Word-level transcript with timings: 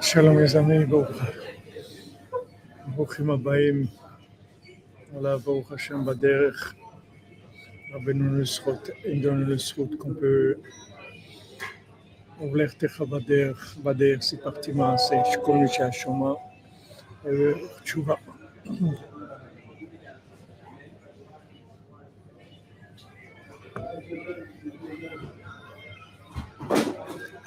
שלום 0.00 0.44
יזמים, 0.44 0.88
ברוך 0.88 1.08
ברוכים 2.86 3.30
הבאים. 3.30 3.86
Voilà, 5.12 5.36
Baruch 5.44 5.70
Hashem, 5.72 6.06
בדרך. 6.06 6.74
רבנו 7.93 8.41
לזכות, 8.41 8.89
אין 9.03 9.23
לנו 9.25 9.53
לזכות 9.53 9.89
qu'on 9.99 10.13
peut 10.19 10.53
ולכתך 12.51 13.01
בדרך, 13.01 13.77
בדרך 13.83 14.21
סיפרתי 14.21 14.71
מעשה, 14.71 15.15
שכל 15.33 15.53
מי 15.53 15.67
שהשומע, 15.67 16.33
תשובה. 17.83 18.15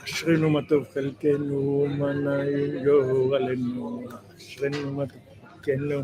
אשרינו 0.04 0.50
מה 0.50 0.60
טוב 0.68 0.84
חלקנו, 0.95 1.86
מה 1.98 2.12
נעים 2.12 2.84
גורלנו, 2.84 4.04
אשרינו 4.36 4.92
מה 4.92 5.06
טוב 5.06 5.20
חלקנו, 5.64 6.02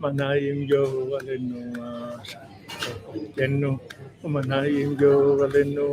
מה 0.00 0.12
נעים 0.12 0.68
גורלנו, 0.68 1.72
חלקנו, 2.24 2.55
Tenu, 3.35 3.79
Manaim 4.23 4.95
go, 4.97 5.37
Valeno, 5.39 5.85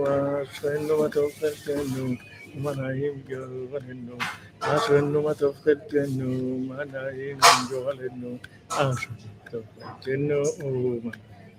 Sveno, 0.55 0.95
Matof, 1.01 1.39
Tenu, 1.65 2.19
Manaim 2.57 3.25
go, 3.29 3.41
Valeno, 3.73 4.17
Sveno, 4.61 5.19
Matof, 5.27 5.57
Tenu, 5.91 6.31
Manaim 6.69 7.39
go, 7.71 7.79
Valeno, 7.87 8.41
Sveno, 8.71 9.65
Tenu, 10.03 11.13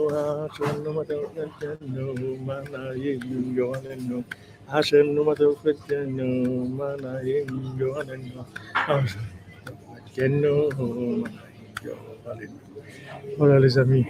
Sveno, 0.55 0.91
Matof, 0.97 1.35
Tenu, 1.61 2.39
Manaim 2.47 3.21
go, 3.57 3.73
Valeno, 3.73 4.25
Sveno, 4.87 5.21
Matof, 5.29 5.65
Tenu, 5.89 6.29
Manaim 6.79 7.49
go, 7.79 7.95
Valeno, 7.97 8.47
Sveno, 8.75 9.34
Voilà 13.37 13.59
les 13.59 13.79
amis, 13.79 14.07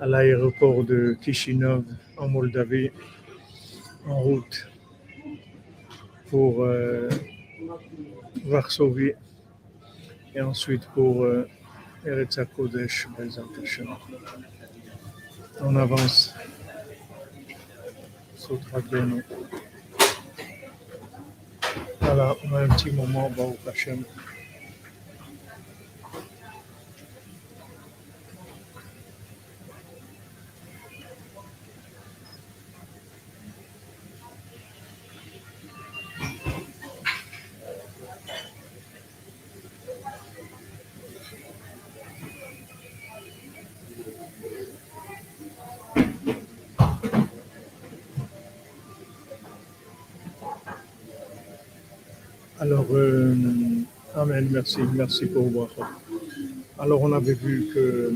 à 0.00 0.06
l'aéroport 0.06 0.82
de 0.82 1.16
Kishinov 1.22 1.84
en 2.16 2.28
Moldavie, 2.28 2.90
en 4.06 4.20
route 4.20 4.68
pour 6.28 6.64
euh, 6.64 7.08
Varsovie 8.44 9.12
et 10.34 10.40
ensuite 10.40 10.86
pour 10.86 11.22
euh, 11.24 11.48
Eretz 12.04 12.38
HaKodesh. 12.38 13.06
On 15.60 15.76
avance. 15.76 16.34
Voilà, 22.00 22.34
on 22.44 22.54
a 22.56 22.62
un 22.62 22.68
petit 22.68 22.90
moment, 22.90 23.30
Baruch 23.30 23.58
Hashem. 23.68 24.04
Alors, 52.62 52.86
euh, 52.92 53.34
Amen, 54.14 54.48
merci, 54.52 54.78
merci 54.94 55.26
pour 55.26 55.48
voir. 55.48 55.68
Alors, 56.78 57.02
on 57.02 57.12
avait 57.12 57.34
vu 57.34 57.66
que 57.74 58.12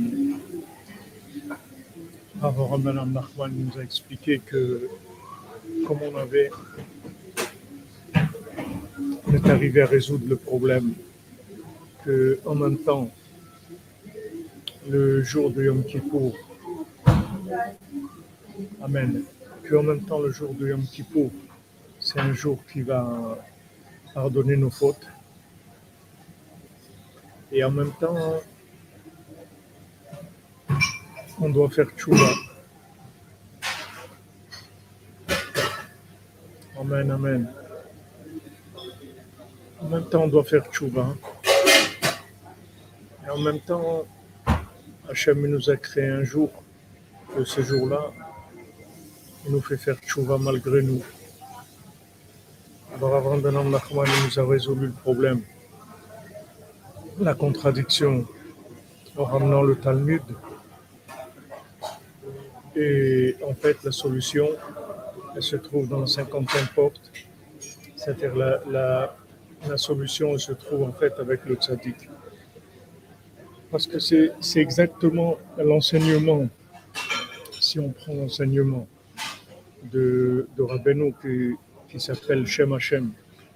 avant 2.41 2.79
Mme 2.79 3.11
Nachman 3.11 3.51
nous 3.53 3.77
a 3.77 3.83
expliqué 3.83 4.39
que 4.39 4.89
comme 5.85 5.99
on 6.01 6.17
avait, 6.17 6.51
on 9.27 9.35
est 9.35 9.49
arrivé 9.49 9.83
à 9.83 9.87
résoudre 9.87 10.29
le 10.29 10.37
problème, 10.37 10.93
que 12.05 12.39
en 12.45 12.55
même 12.55 12.79
temps, 12.79 13.11
le 14.89 15.25
jour 15.25 15.51
de 15.51 15.65
Yom 15.65 15.83
Kippour, 15.83 16.37
Amen, 18.81 19.25
que 19.65 19.75
en 19.75 19.83
même 19.83 20.03
temps, 20.03 20.21
le 20.21 20.31
jour 20.31 20.55
de 20.55 20.69
Yom 20.69 20.85
Kippour, 20.85 21.33
c'est 21.99 22.21
un 22.21 22.33
jour 22.33 22.63
qui 22.73 22.83
va 22.83 23.37
pardonner 24.17 24.57
nos 24.57 24.71
fautes. 24.71 25.07
Et 27.53 27.63
en 27.63 27.71
même 27.71 27.93
temps, 28.01 28.41
on 31.39 31.51
doit 31.51 31.69
faire 31.69 31.91
tchouva. 31.91 32.31
Amen, 36.81 37.11
amen. 37.11 37.53
En 39.83 39.89
même 39.91 40.09
temps, 40.09 40.23
on 40.23 40.29
doit 40.29 40.45
faire 40.45 40.65
tchouva. 40.73 41.15
Et 43.23 43.29
en 43.29 43.39
même 43.39 43.61
temps, 43.61 44.07
Hachem 45.11 45.47
nous 45.47 45.69
a 45.69 45.77
créé 45.77 46.09
un 46.09 46.25
jour, 46.25 46.51
que 47.35 47.45
ce 47.45 47.61
jour-là, 47.61 48.03
il 49.45 49.53
nous 49.53 49.61
fait 49.61 49.77
faire 49.77 49.99
tchouva 49.99 50.39
malgré 50.39 50.81
nous. 50.83 51.05
Alors 52.97 53.15
avant 53.17 53.37
Nachman 53.37 54.07
nous 54.25 54.39
a 54.39 54.47
résolu 54.47 54.87
le 54.87 54.93
problème, 54.93 55.43
la 57.21 57.35
contradiction 57.35 58.25
en 59.19 59.25
ramenant 59.25 59.61
le 59.61 59.77
Talmud. 59.77 60.23
Et 62.75 63.37
en 63.47 63.53
fait, 63.53 63.77
la 63.85 63.93
solution, 63.93 64.49
elle 65.35 65.43
se 65.43 65.57
trouve 65.57 65.87
dans 65.89 66.01
la 66.01 66.07
cinquantième 66.07 66.69
porte. 66.75 67.13
C'est-à-dire 67.97 68.35
la, 68.35 68.61
la, 68.67 69.17
la, 69.69 69.77
solution, 69.77 70.33
se 70.41 70.53
trouve 70.53 70.85
en 70.85 70.93
fait 70.93 71.13
avec 71.19 71.45
le 71.45 71.57
tzaddik. 71.57 72.09
Parce 73.71 73.87
que 73.87 73.99
c'est 73.99 74.33
exactement 74.55 75.37
l'enseignement, 75.59 76.49
si 77.61 77.79
on 77.79 77.91
prend 77.91 78.15
l'enseignement 78.15 78.87
de, 79.93 80.49
de 80.57 80.63
qui, 81.21 81.57
qui 81.97 82.05
s'appelle 82.05 82.47
Shem 82.47 82.73
Hashem, 82.75 83.13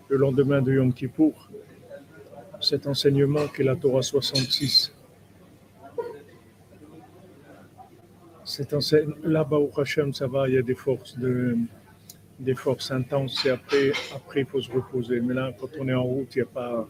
le 0.09 0.17
lendemain 0.17 0.63
de 0.63 0.73
Yom 0.73 0.93
Kippour. 0.93 1.51
Cet 2.61 2.87
enseignement 2.87 3.47
qui 3.49 3.63
est 3.63 3.65
la 3.65 3.77
Torah 3.77 4.03
66. 4.03 4.93
Cet 8.45 8.73
enseignement, 8.73 9.17
là-bas 9.23 9.59
au 9.59 9.71
Hashem, 9.79 10.13
ça 10.15 10.27
va, 10.27 10.49
il 10.49 10.55
y 10.55 10.59
a 10.59 10.63
des 10.63 10.75
forces, 10.75 11.19
de, 11.19 11.57
des 12.39 12.55
forces 12.55 12.91
intenses 12.91 13.45
et 13.45 13.51
après, 13.51 13.93
après, 14.15 14.41
il 14.41 14.47
faut 14.47 14.61
se 14.61 14.71
reposer. 14.71 15.21
Mais 15.21 15.35
là, 15.35 15.53
quand 15.59 15.69
on 15.79 15.89
est 15.89 15.95
en 15.95 16.03
route, 16.03 16.35
il 16.35 16.39
n'y 16.39 16.43
a 16.43 16.47
pas. 16.47 16.89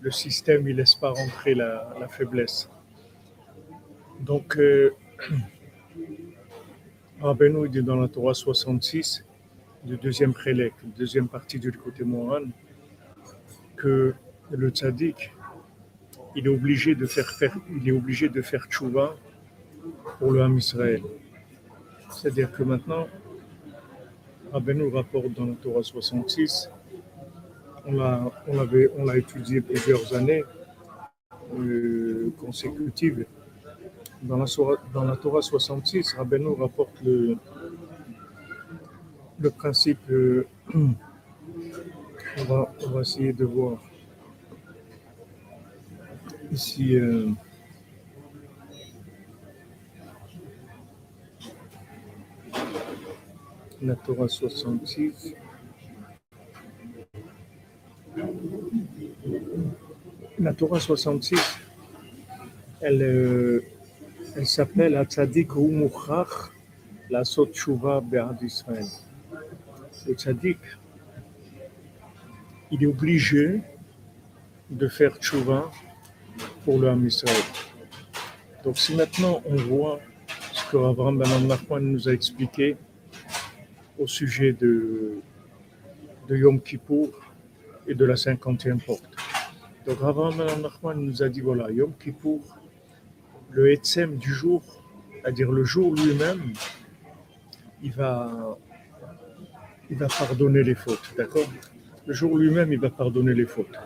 Le 0.00 0.12
système, 0.12 0.62
ne 0.62 0.72
laisse 0.72 0.94
pas 0.94 1.10
rentrer 1.10 1.54
la, 1.54 1.96
la 1.98 2.06
faiblesse. 2.06 2.70
Donc, 4.20 4.56
euh, 4.56 4.94
Rabbeinu, 7.20 7.66
il 7.66 7.70
dit 7.70 7.82
dans 7.82 7.96
la 7.96 8.06
Torah 8.06 8.34
66, 8.34 9.24
du 9.84 9.96
deuxième 9.96 10.32
prélec, 10.32 10.74
deuxième 10.96 11.28
partie 11.28 11.58
du 11.58 11.72
côté 11.72 12.04
Moran, 12.04 12.42
que 13.76 14.14
le 14.50 14.70
tzaddik, 14.70 15.32
il 16.36 16.46
est 16.46 16.50
obligé 16.50 16.94
de 16.94 17.06
faire, 17.06 17.28
faire 17.30 17.56
il 17.70 17.88
est 17.88 17.92
obligé 17.92 18.28
de 18.28 18.42
faire 18.42 18.66
tchouva 18.66 19.16
pour 20.18 20.32
le 20.32 20.42
Ham 20.42 20.58
Israël. 20.58 21.02
C'est-à-dire 22.10 22.50
que 22.52 22.62
maintenant, 22.62 23.06
Rabbeinu 24.52 24.88
rapporte 24.94 25.32
dans 25.34 25.46
la 25.46 25.54
Torah 25.54 25.82
66, 25.82 26.70
on 27.86 27.92
l'a, 27.92 28.30
on 28.48 29.12
étudié 29.14 29.60
plusieurs 29.60 30.14
années 30.14 30.44
euh, 31.58 32.32
consécutives. 32.38 33.26
Dans 34.22 34.36
la, 34.36 34.46
dans 34.92 35.04
la 35.04 35.16
Torah 35.16 35.42
66, 35.42 36.14
Rabbeinu 36.14 36.54
rapporte 36.58 37.00
le, 37.04 37.36
le 39.40 39.50
principe, 39.50 39.98
euh, 40.10 40.46
on, 40.74 40.88
va, 42.44 43.00
essayer 43.00 43.32
de 43.32 43.44
voir 43.44 43.78
ici. 46.50 46.96
Euh, 46.96 47.28
la 53.80 53.94
Torah 53.94 54.28
66. 54.28 55.34
La 60.40 60.52
Torah 60.52 60.80
66, 60.80 61.38
elle, 62.80 63.02
euh, 63.02 63.64
elle 64.36 64.46
s'appelle 64.46 64.96
Atzadik 64.96 65.54
Umuchach, 65.54 66.50
la 67.10 67.24
Sotchuva 67.24 68.00
Béad 68.00 68.40
Israël. 68.42 68.86
Le 70.08 70.14
Tzadik, 70.14 70.58
il 72.70 72.82
est 72.82 72.86
obligé 72.86 73.60
de 74.70 74.88
faire 74.88 75.18
Tchouva 75.18 75.70
pour 76.64 76.78
le. 76.78 76.94
Donc 78.64 78.78
si 78.78 78.96
maintenant 78.96 79.42
on 79.44 79.56
voit 79.56 80.00
ce 80.52 80.70
que 80.70 80.78
Abraham 80.78 81.18
Ben 81.18 81.80
nous 81.80 82.08
a 82.08 82.12
expliqué 82.12 82.78
au 83.98 84.06
sujet 84.06 84.54
de, 84.54 85.18
de 86.26 86.36
Yom 86.36 86.58
Kippour 86.62 87.10
et 87.86 87.94
de 87.94 88.04
la 88.06 88.16
cinquantième 88.16 88.80
porte. 88.80 89.04
Donc 89.86 89.98
Abraham 90.02 90.38
Ben 90.82 90.94
nous 90.94 91.22
a 91.22 91.28
dit 91.28 91.42
voilà, 91.42 91.70
Yom 91.70 91.92
Kippour, 92.02 92.40
le 93.50 93.72
Etzem 93.72 94.16
du 94.16 94.32
jour, 94.32 94.62
c'est-à-dire 95.12 95.52
le 95.52 95.64
jour 95.64 95.94
lui-même, 95.94 96.54
il 97.82 97.92
va, 97.92 98.56
il 99.90 99.96
va 99.96 100.06
pardonner 100.06 100.62
les 100.62 100.74
fautes, 100.74 101.14
d'accord? 101.16 101.48
Le 102.06 102.12
jour 102.14 102.36
lui-même, 102.38 102.72
il 102.72 102.80
va 102.80 102.90
pardonner 102.90 103.34
les 103.34 103.46
fautes. 103.46 103.78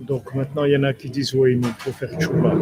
Donc 0.00 0.34
maintenant, 0.34 0.64
il 0.64 0.72
y 0.72 0.76
en 0.76 0.82
a 0.82 0.92
qui 0.92 1.10
disent 1.10 1.34
oui, 1.34 1.60
il 1.62 1.64
faut 1.78 1.92
faire 1.92 2.18
tchouba. 2.18 2.54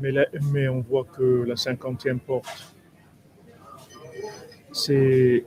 Mais, 0.00 0.12
mais 0.52 0.68
on 0.68 0.80
voit 0.80 1.04
que 1.04 1.44
la 1.46 1.56
cinquantième 1.56 2.20
porte, 2.20 2.74
c'est, 4.72 5.44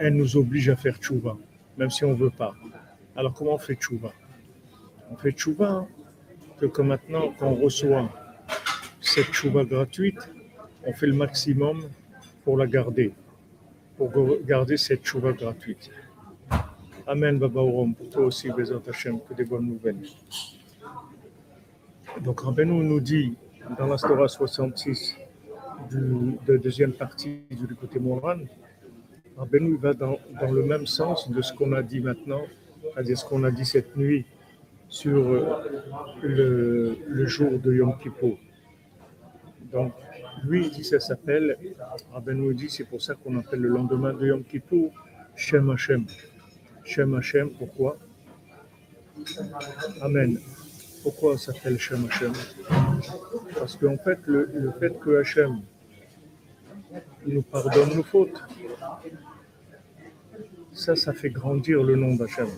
elle 0.00 0.14
nous 0.14 0.36
oblige 0.36 0.70
à 0.70 0.76
faire 0.76 0.96
tchouba, 0.96 1.36
même 1.76 1.90
si 1.90 2.04
on 2.04 2.12
ne 2.12 2.16
veut 2.16 2.30
pas. 2.30 2.54
Alors 3.14 3.34
comment 3.34 3.54
on 3.54 3.58
fait 3.58 3.74
tchouba? 3.74 4.12
On 5.10 5.16
fait 5.16 5.32
tchouba 5.32 5.86
que, 6.58 6.66
que 6.66 6.82
maintenant, 6.82 7.34
quand 7.38 7.48
on 7.48 7.56
reçoit 7.56 8.10
cette 9.00 9.26
tchouba 9.26 9.64
gratuite, 9.64 10.30
on 10.84 10.92
fait 10.92 11.06
le 11.06 11.14
maximum 11.14 11.82
pour 12.44 12.56
la 12.56 12.66
garder, 12.66 13.12
pour 13.98 14.10
garder 14.46 14.76
cette 14.76 15.02
tchouba 15.02 15.32
gratuite. 15.32 15.90
Amen, 17.06 17.38
Baba 17.38 17.60
Orom, 17.60 17.94
pour 17.94 18.08
toi 18.08 18.26
aussi, 18.26 18.48
Bézant 18.50 18.82
Hachem, 18.88 19.18
que 19.28 19.34
des 19.34 19.44
bonnes 19.44 19.66
nouvelles. 19.66 20.06
Donc, 22.22 22.40
Rabbeinu 22.40 22.84
nous 22.84 23.00
dit 23.00 23.34
dans 23.76 23.86
la 23.86 23.96
Torah 23.96 24.28
66, 24.28 25.16
du, 25.90 26.38
de 26.46 26.56
deuxième 26.56 26.92
partie 26.92 27.40
du 27.50 27.74
côté 27.74 27.98
Moran, 27.98 28.38
Rabbeinu 29.36 29.76
va 29.78 29.94
dans, 29.94 30.18
dans, 30.40 30.52
le 30.52 30.62
même 30.62 30.86
sens 30.86 31.30
de 31.30 31.42
ce 31.42 31.52
qu'on 31.52 31.72
a 31.72 31.82
dit 31.82 32.00
maintenant, 32.00 32.42
c'est-à-dire 32.82 33.18
ce 33.18 33.24
qu'on 33.24 33.42
a 33.42 33.50
dit 33.50 33.64
cette 33.64 33.96
nuit 33.96 34.24
sur 34.88 35.18
le, 36.22 36.98
le 37.06 37.26
jour 37.26 37.58
de 37.58 37.72
Yom 37.72 37.98
Kippur. 37.98 38.36
Donc, 39.72 39.92
lui, 40.44 40.66
il 40.66 40.70
dit 40.70 40.84
ça 40.84 41.00
s'appelle, 41.00 41.56
Rabbeinu 42.12 42.54
dit 42.54 42.70
c'est 42.70 42.84
pour 42.84 43.02
ça 43.02 43.14
qu'on 43.14 43.38
appelle 43.38 43.60
le 43.60 43.68
lendemain 43.68 44.12
de 44.12 44.26
Yom 44.26 44.44
Kippur 44.44 44.90
Shem 45.36 45.70
Hashem. 45.70 46.06
Shem 46.84 47.14
Hashem, 47.14 47.50
pourquoi? 47.50 47.96
Amen. 50.00 50.38
Pourquoi 51.02 51.38
ça 51.38 51.52
s'appelle 51.52 51.78
Shem 51.78 52.06
Hashem? 52.06 52.32
Parce 53.58 53.76
qu'en 53.76 53.96
fait, 53.98 54.18
le, 54.26 54.50
le, 54.52 54.72
fait 54.72 54.98
que 54.98 55.20
Hashem 55.20 55.62
nous 57.26 57.42
pardonne 57.42 57.94
nos 57.94 58.02
fautes, 58.02 58.42
ça, 60.72 60.96
ça 60.96 61.12
fait 61.12 61.30
grandir 61.30 61.82
le 61.82 61.96
nom 61.96 62.14
d'Hachem. 62.14 62.48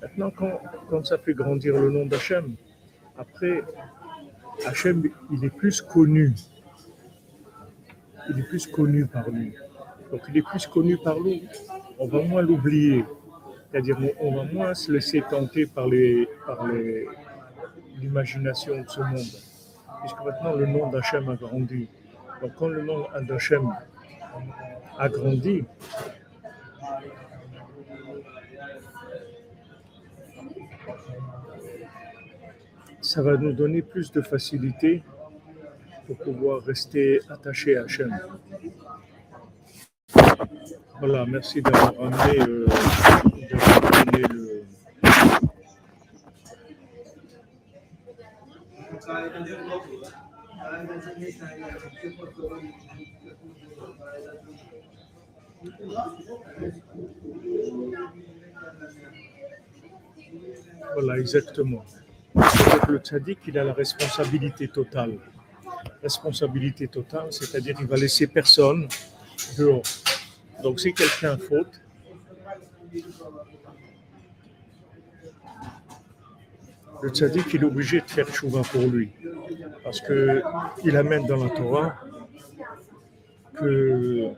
Maintenant, 0.00 0.30
quand, 0.30 0.60
quand 0.88 1.06
ça 1.06 1.18
fait 1.18 1.34
grandir 1.34 1.74
le 1.78 1.90
nom 1.90 2.06
d'Hachem, 2.06 2.56
après, 3.18 3.62
Hachem, 4.66 5.10
il 5.30 5.44
est 5.44 5.50
plus 5.50 5.80
connu. 5.80 6.34
Il 8.30 8.38
est 8.38 8.48
plus 8.48 8.66
connu 8.66 9.06
par 9.06 9.28
lui. 9.28 9.52
Donc, 10.10 10.22
il 10.28 10.38
est 10.38 10.42
plus 10.42 10.66
connu 10.66 10.96
par 10.96 11.18
nous 11.18 11.40
on 12.00 12.06
va 12.06 12.22
moins 12.22 12.40
l'oublier. 12.40 13.04
C'est-à-dire, 13.70 13.98
on 14.20 14.34
va 14.34 14.44
moins 14.44 14.74
se 14.74 14.90
laisser 14.90 15.22
tenter 15.28 15.66
par 15.66 15.86
les, 15.86 16.26
par 16.46 16.66
les, 16.66 17.06
l'imagination 18.00 18.80
de 18.80 18.88
ce 18.88 19.00
monde. 19.00 19.32
Puisque 20.00 20.24
maintenant, 20.24 20.54
le 20.54 20.66
nom 20.66 20.88
d'Hachem 20.88 21.28
a 21.28 21.36
grandi. 21.36 21.88
Donc, 22.40 22.52
quand 22.58 22.68
le 22.68 22.82
nom 22.82 23.06
d'Hachem 23.20 23.70
a 24.98 25.08
grandi, 25.10 25.64
ça 33.02 33.22
va 33.22 33.36
nous 33.36 33.52
donner 33.52 33.82
plus 33.82 34.10
de 34.10 34.22
facilité 34.22 35.02
pour 36.10 36.34
pouvoir 36.34 36.62
rester 36.62 37.20
attaché 37.28 37.76
à 37.76 37.84
Hachem. 37.84 38.18
Voilà, 40.98 41.24
merci 41.24 41.62
d'avoir 41.62 41.94
amené, 42.00 42.40
euh, 42.40 42.66
amené 43.92 44.22
le. 44.28 44.64
Voilà, 60.94 61.18
exactement. 61.18 61.84
Le 62.88 62.98
tzaddik, 62.98 63.38
il 63.46 63.58
a 63.58 63.64
la 63.64 63.72
responsabilité 63.72 64.66
totale. 64.66 65.18
Responsabilité 66.02 66.88
totale, 66.88 67.30
c'est-à-dire 67.30 67.76
qu'il 67.76 67.86
va 67.86 67.96
laisser 67.96 68.26
personne 68.26 68.88
dehors. 69.58 69.82
Donc 70.62 70.80
si 70.80 70.94
quelqu'un 70.94 71.36
faute, 71.36 71.80
le 77.02 77.08
tzaddik 77.08 77.52
il 77.54 77.62
est 77.62 77.66
obligé 77.66 78.00
de 78.00 78.08
faire 78.08 78.28
chouva 78.34 78.62
pour 78.62 78.82
lui. 78.82 79.10
Parce 79.84 80.00
qu'il 80.00 80.96
amène 80.96 81.26
dans 81.26 81.44
la 81.44 81.50
Torah 81.50 82.00
que 83.58 84.30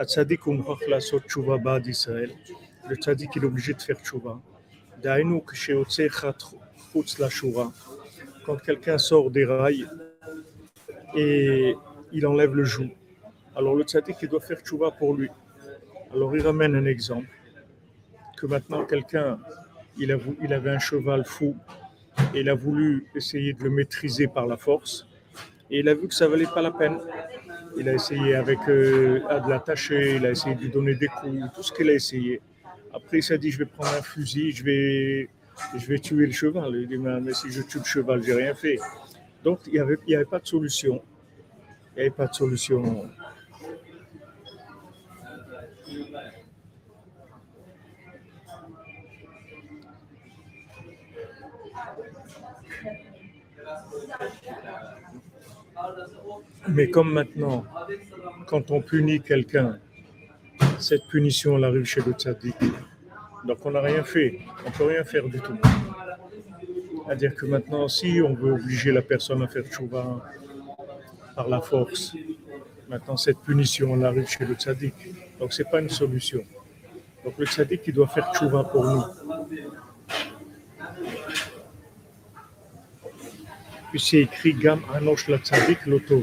tzaddik 0.00 0.40
la 0.88 1.00
sot 1.00 1.20
chouva 1.26 1.58
ba 1.58 1.80
d'Israël. 1.80 2.30
Le 2.88 2.94
tzaddik 2.96 3.30
il 3.34 3.42
est 3.42 3.46
obligé 3.46 3.74
de 3.74 3.82
faire 3.82 3.98
chouva. 4.04 4.40
Quand 8.46 8.56
quelqu'un 8.56 8.98
sort 8.98 9.30
des 9.30 9.44
rails 9.44 9.88
et 11.14 11.76
il 12.12 12.26
enlève 12.26 12.54
le 12.54 12.64
joug. 12.64 12.90
Alors 13.56 13.74
le 13.74 13.84
tzaddik 13.84 14.16
il 14.22 14.28
doit 14.28 14.40
faire 14.40 14.58
chouva 14.64 14.90
pour 14.90 15.14
lui. 15.14 15.28
Alors 16.12 16.34
il 16.36 16.42
ramène 16.42 16.74
un 16.74 16.86
exemple 16.86 17.28
que 18.36 18.46
maintenant 18.46 18.84
quelqu'un, 18.84 19.38
il, 19.98 20.12
avait 20.12 20.70
un 20.70 20.78
cheval 20.78 21.24
fou 21.24 21.56
et 22.34 22.40
il 22.40 22.48
a 22.48 22.54
voulu 22.54 23.06
essayer 23.14 23.52
de 23.52 23.62
le 23.64 23.70
maîtriser 23.70 24.26
par 24.26 24.46
la 24.46 24.56
force 24.56 25.06
et 25.70 25.80
il 25.80 25.88
a 25.88 25.94
vu 25.94 26.08
que 26.08 26.14
ça 26.14 26.28
valait 26.28 26.46
pas 26.46 26.62
la 26.62 26.70
peine. 26.70 26.98
Il 27.76 27.88
a 27.88 27.94
essayé 27.94 28.34
avec 28.36 28.58
euh, 28.68 29.20
de 29.20 29.50
l'attacher, 29.50 30.16
il 30.16 30.26
a 30.26 30.30
essayé 30.30 30.54
de 30.54 30.60
lui 30.60 30.70
donner 30.70 30.94
des 30.94 31.08
coups, 31.08 31.40
tout 31.54 31.62
ce 31.62 31.72
qu'il 31.72 31.88
a 31.90 31.94
essayé. 31.94 32.40
Après 32.92 33.18
il 33.18 33.22
s'est 33.22 33.38
dit 33.38 33.50
je 33.50 33.58
vais 33.58 33.66
prendre 33.66 33.94
un 33.94 34.02
fusil, 34.02 34.52
je 34.52 34.64
vais, 34.64 35.28
je 35.76 35.86
vais 35.86 35.98
tuer 35.98 36.26
le 36.26 36.32
cheval. 36.32 36.74
Il 36.74 36.88
dit 36.88 36.98
mais 36.98 37.32
si 37.32 37.50
je 37.50 37.62
tue 37.62 37.78
le 37.78 37.84
cheval, 37.84 38.22
j'ai 38.22 38.34
rien 38.34 38.54
fait. 38.54 38.78
Donc 39.44 39.60
il 39.66 39.74
n'y 39.74 39.78
avait, 39.78 39.98
y 40.06 40.16
avait 40.16 40.24
pas 40.24 40.38
de 40.38 40.46
solution. 40.46 41.02
Il 41.92 41.96
n'y 41.96 42.00
avait 42.00 42.10
pas 42.10 42.26
de 42.26 42.34
solution 42.34 43.08
Mais 56.68 56.88
comme 56.88 57.12
maintenant, 57.12 57.64
quand 58.46 58.70
on 58.70 58.80
punit 58.80 59.20
quelqu'un, 59.20 59.78
cette 60.78 61.06
punition 61.10 61.62
arrive 61.62 61.84
chez 61.84 62.00
le 62.00 62.12
tzaddik. 62.12 62.56
Donc 63.46 63.58
on 63.64 63.70
n'a 63.72 63.80
rien 63.80 64.02
fait, 64.02 64.40
on 64.64 64.70
ne 64.70 64.74
peut 64.74 64.84
rien 64.84 65.04
faire 65.04 65.28
du 65.28 65.38
tout. 65.40 65.58
C'est-à-dire 67.06 67.34
que 67.34 67.46
maintenant, 67.46 67.88
si 67.88 68.20
on 68.22 68.34
veut 68.34 68.52
obliger 68.52 68.92
la 68.92 69.02
personne 69.02 69.42
à 69.42 69.48
faire 69.48 69.64
chouva 69.70 70.24
par 71.36 71.48
la 71.48 71.60
force, 71.60 72.14
maintenant 72.88 73.16
cette 73.16 73.38
punition 73.38 73.94
elle 73.94 74.04
arrive 74.04 74.28
chez 74.28 74.44
le 74.44 74.54
tzaddik. 74.54 74.94
Donc 75.38 75.52
ce 75.52 75.62
n'est 75.62 75.70
pas 75.70 75.80
une 75.80 75.90
solution. 75.90 76.42
Donc 77.24 77.34
le 77.38 77.46
tzaddik 77.46 77.82
il 77.86 77.94
doit 77.94 78.08
faire 78.08 78.32
chouva 78.34 78.64
pour 78.64 78.86
nous. 78.86 79.02
Puis 83.90 84.00
c'est 84.00 84.22
écrit 84.22 84.54
Gam 84.54 84.80
Anosh 84.92 85.28
la 85.28 85.38
Tzadik 85.38 85.86
Loto. 85.86 86.22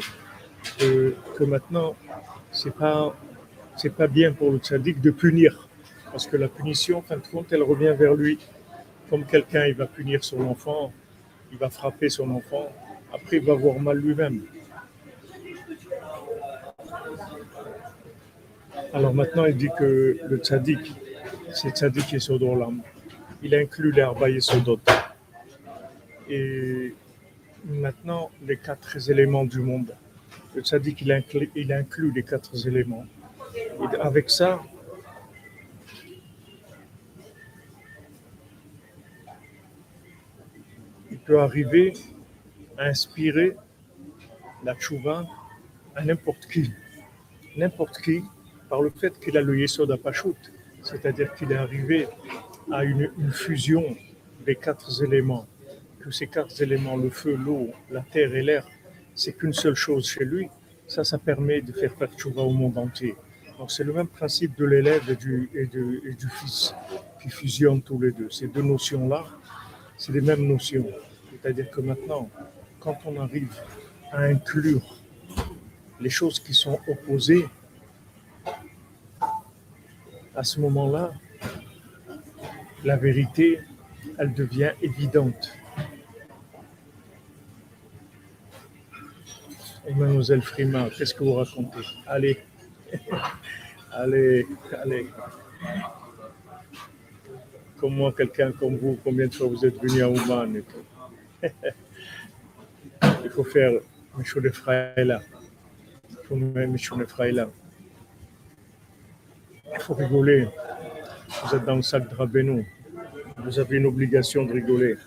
Que, 0.77 1.15
que 1.37 1.43
maintenant, 1.45 1.95
c'est 2.51 2.75
pas, 2.75 3.15
c'est 3.77 3.95
pas 3.95 4.07
bien 4.07 4.33
pour 4.33 4.51
le 4.51 4.57
tzaddik 4.57 4.99
de 4.99 5.11
punir. 5.11 5.69
Parce 6.11 6.27
que 6.27 6.35
la 6.35 6.49
punition, 6.49 6.97
en 6.97 7.01
fin 7.01 7.15
de 7.15 7.25
compte, 7.25 7.53
elle 7.53 7.63
revient 7.63 7.95
vers 7.97 8.13
lui. 8.13 8.39
Comme 9.11 9.25
quelqu'un, 9.25 9.65
il 9.67 9.73
va 9.73 9.87
punir 9.87 10.23
son 10.23 10.39
enfant, 10.47 10.93
il 11.51 11.57
va 11.57 11.69
frapper 11.69 12.07
son 12.07 12.31
enfant, 12.31 12.71
après 13.13 13.37
il 13.37 13.45
va 13.45 13.51
avoir 13.51 13.77
mal 13.77 13.97
lui-même. 13.97 14.45
Alors 18.93 19.13
maintenant, 19.13 19.43
il 19.43 19.57
dit 19.57 19.67
que 19.77 20.17
le 20.25 20.37
tzaddik, 20.37 20.93
c'est 21.51 21.71
tzaddik 21.71 22.13
et 22.13 22.19
Sodolam. 22.19 22.81
Il 23.43 23.53
inclut 23.53 23.91
les 23.91 24.01
Arba 24.01 24.29
et 24.29 24.39
Sodot. 24.39 24.79
Et 26.29 26.95
maintenant, 27.65 28.31
les 28.47 28.55
quatre 28.55 29.09
éléments 29.09 29.43
du 29.43 29.59
monde. 29.59 29.93
Le 30.55 30.61
tzaddik, 30.61 31.01
il 31.01 31.11
inclut, 31.11 31.51
inclut 31.69 32.13
les 32.15 32.23
quatre 32.23 32.65
éléments. 32.65 33.05
Avec 33.99 34.29
ça, 34.29 34.61
peut 41.31 41.39
arriver 41.39 41.93
à 42.77 42.87
inspirer 42.87 43.55
la 44.65 44.75
tchouva 44.75 45.25
à 45.95 46.03
n'importe 46.03 46.45
qui. 46.51 46.69
N'importe 47.55 48.01
qui 48.01 48.21
par 48.67 48.81
le 48.81 48.89
fait 48.89 49.17
qu'il 49.17 49.37
a 49.37 49.41
le 49.41 49.57
Yesod 49.57 49.89
Apashut, 49.93 50.41
c'est-à-dire 50.83 51.33
qu'il 51.35 51.49
est 51.53 51.61
arrivé 51.67 52.09
à 52.69 52.83
une, 52.83 53.09
fusion 53.31 53.95
des 54.45 54.55
quatre 54.57 55.05
éléments, 55.05 55.47
que 56.01 56.11
ces 56.11 56.27
quatre 56.27 56.61
éléments, 56.61 56.97
le 56.97 57.09
feu, 57.09 57.37
l'eau, 57.37 57.69
la 57.89 58.01
terre 58.01 58.35
et 58.35 58.41
l'air, 58.41 58.67
c'est 59.15 59.31
qu'une 59.31 59.53
seule 59.53 59.75
chose 59.75 60.09
chez 60.09 60.25
lui, 60.25 60.49
ça, 60.85 61.05
ça 61.05 61.17
permet 61.17 61.61
de 61.61 61.71
faire 61.71 61.93
faire 61.93 62.11
tchouva 62.13 62.41
au 62.41 62.51
monde 62.51 62.77
entier. 62.77 63.15
Donc 63.57 63.71
c'est 63.71 63.85
le 63.85 63.93
même 63.93 64.07
principe 64.09 64.57
de 64.57 64.65
l'élève 64.65 65.09
et 65.09 65.15
du, 65.15 65.49
et 65.53 65.65
du 65.65 66.29
fils 66.41 66.75
qui 67.21 67.29
fusionnent 67.29 67.81
tous 67.81 68.01
les 68.01 68.11
deux. 68.11 68.29
Ces 68.29 68.47
deux 68.47 68.63
notions-là, 68.63 69.23
c'est 69.97 70.11
les 70.11 70.19
mêmes 70.19 70.45
notions. 70.45 70.87
C'est-à-dire 71.41 71.71
que 71.71 71.81
maintenant, 71.81 72.29
quand 72.79 72.97
on 73.05 73.19
arrive 73.19 73.53
à 74.11 74.23
inclure 74.23 75.01
les 75.99 76.09
choses 76.09 76.39
qui 76.39 76.53
sont 76.53 76.79
opposées, 76.87 77.47
à 80.35 80.43
ce 80.43 80.59
moment-là, 80.59 81.11
la 82.83 82.95
vérité, 82.95 83.59
elle 84.17 84.33
devient 84.33 84.71
évidente. 84.81 85.57
Et 89.87 89.93
mademoiselle 89.95 90.43
Frima, 90.43 90.89
qu'est-ce 90.95 91.15
que 91.15 91.23
vous 91.23 91.33
racontez? 91.33 91.79
Allez, 92.05 92.37
allez, 93.91 94.45
allez. 94.73 95.07
Comme 97.77 97.95
moi, 97.95 98.13
quelqu'un 98.15 98.51
comme 98.51 98.77
vous, 98.77 98.99
combien 99.03 99.27
de 99.27 99.33
fois 99.33 99.47
vous 99.47 99.65
êtes 99.65 99.81
venu 99.81 100.03
à 100.03 100.09
Ouman 100.09 100.55
et 100.55 100.61
tout 100.61 101.00
Il 103.23 103.29
faut 103.31 103.43
faire 103.43 103.71
Michou 104.17 104.39
de 104.41 104.49
Fraïla. 104.49 105.21
Il 106.09 106.17
faut 106.27 106.35
Michou 106.35 106.97
de 106.97 107.05
Fraïla. 107.05 107.49
Il 109.73 109.79
faut 109.79 109.93
rigoler. 109.93 110.47
Vous 111.43 111.55
êtes 111.55 111.65
dans 111.65 111.77
le 111.77 111.81
sac 111.81 112.07
de 112.09 112.15
Rabbeinu. 112.15 112.67
Vous 113.37 113.59
avez 113.59 113.77
une 113.77 113.85
obligation 113.85 114.45
de 114.45 114.53
rigoler. 114.53 114.97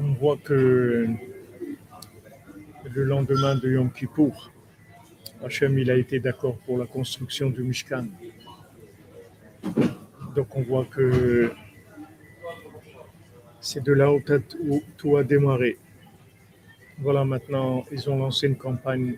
On 0.00 0.12
voit 0.14 0.36
que 0.36 1.06
le 2.94 3.04
lendemain 3.04 3.54
de 3.56 3.70
Yom 3.70 3.90
Kippour, 3.90 4.50
Hachem 5.42 5.78
il 5.78 5.90
a 5.90 5.96
été 5.96 6.20
d'accord 6.20 6.56
pour 6.58 6.78
la 6.78 6.86
construction 6.86 7.50
du 7.50 7.62
Mishkan. 7.62 8.06
Donc 10.36 10.54
on 10.56 10.62
voit 10.62 10.84
que 10.84 11.52
c'est 13.60 13.82
de 13.82 13.92
là 13.92 14.12
où, 14.12 14.20
tout 14.96 15.16
a 15.16 15.24
démarré. 15.24 15.78
Voilà, 16.98 17.24
maintenant, 17.24 17.84
ils 17.90 18.10
ont 18.10 18.18
lancé 18.18 18.46
une 18.46 18.56
campagne 18.56 19.16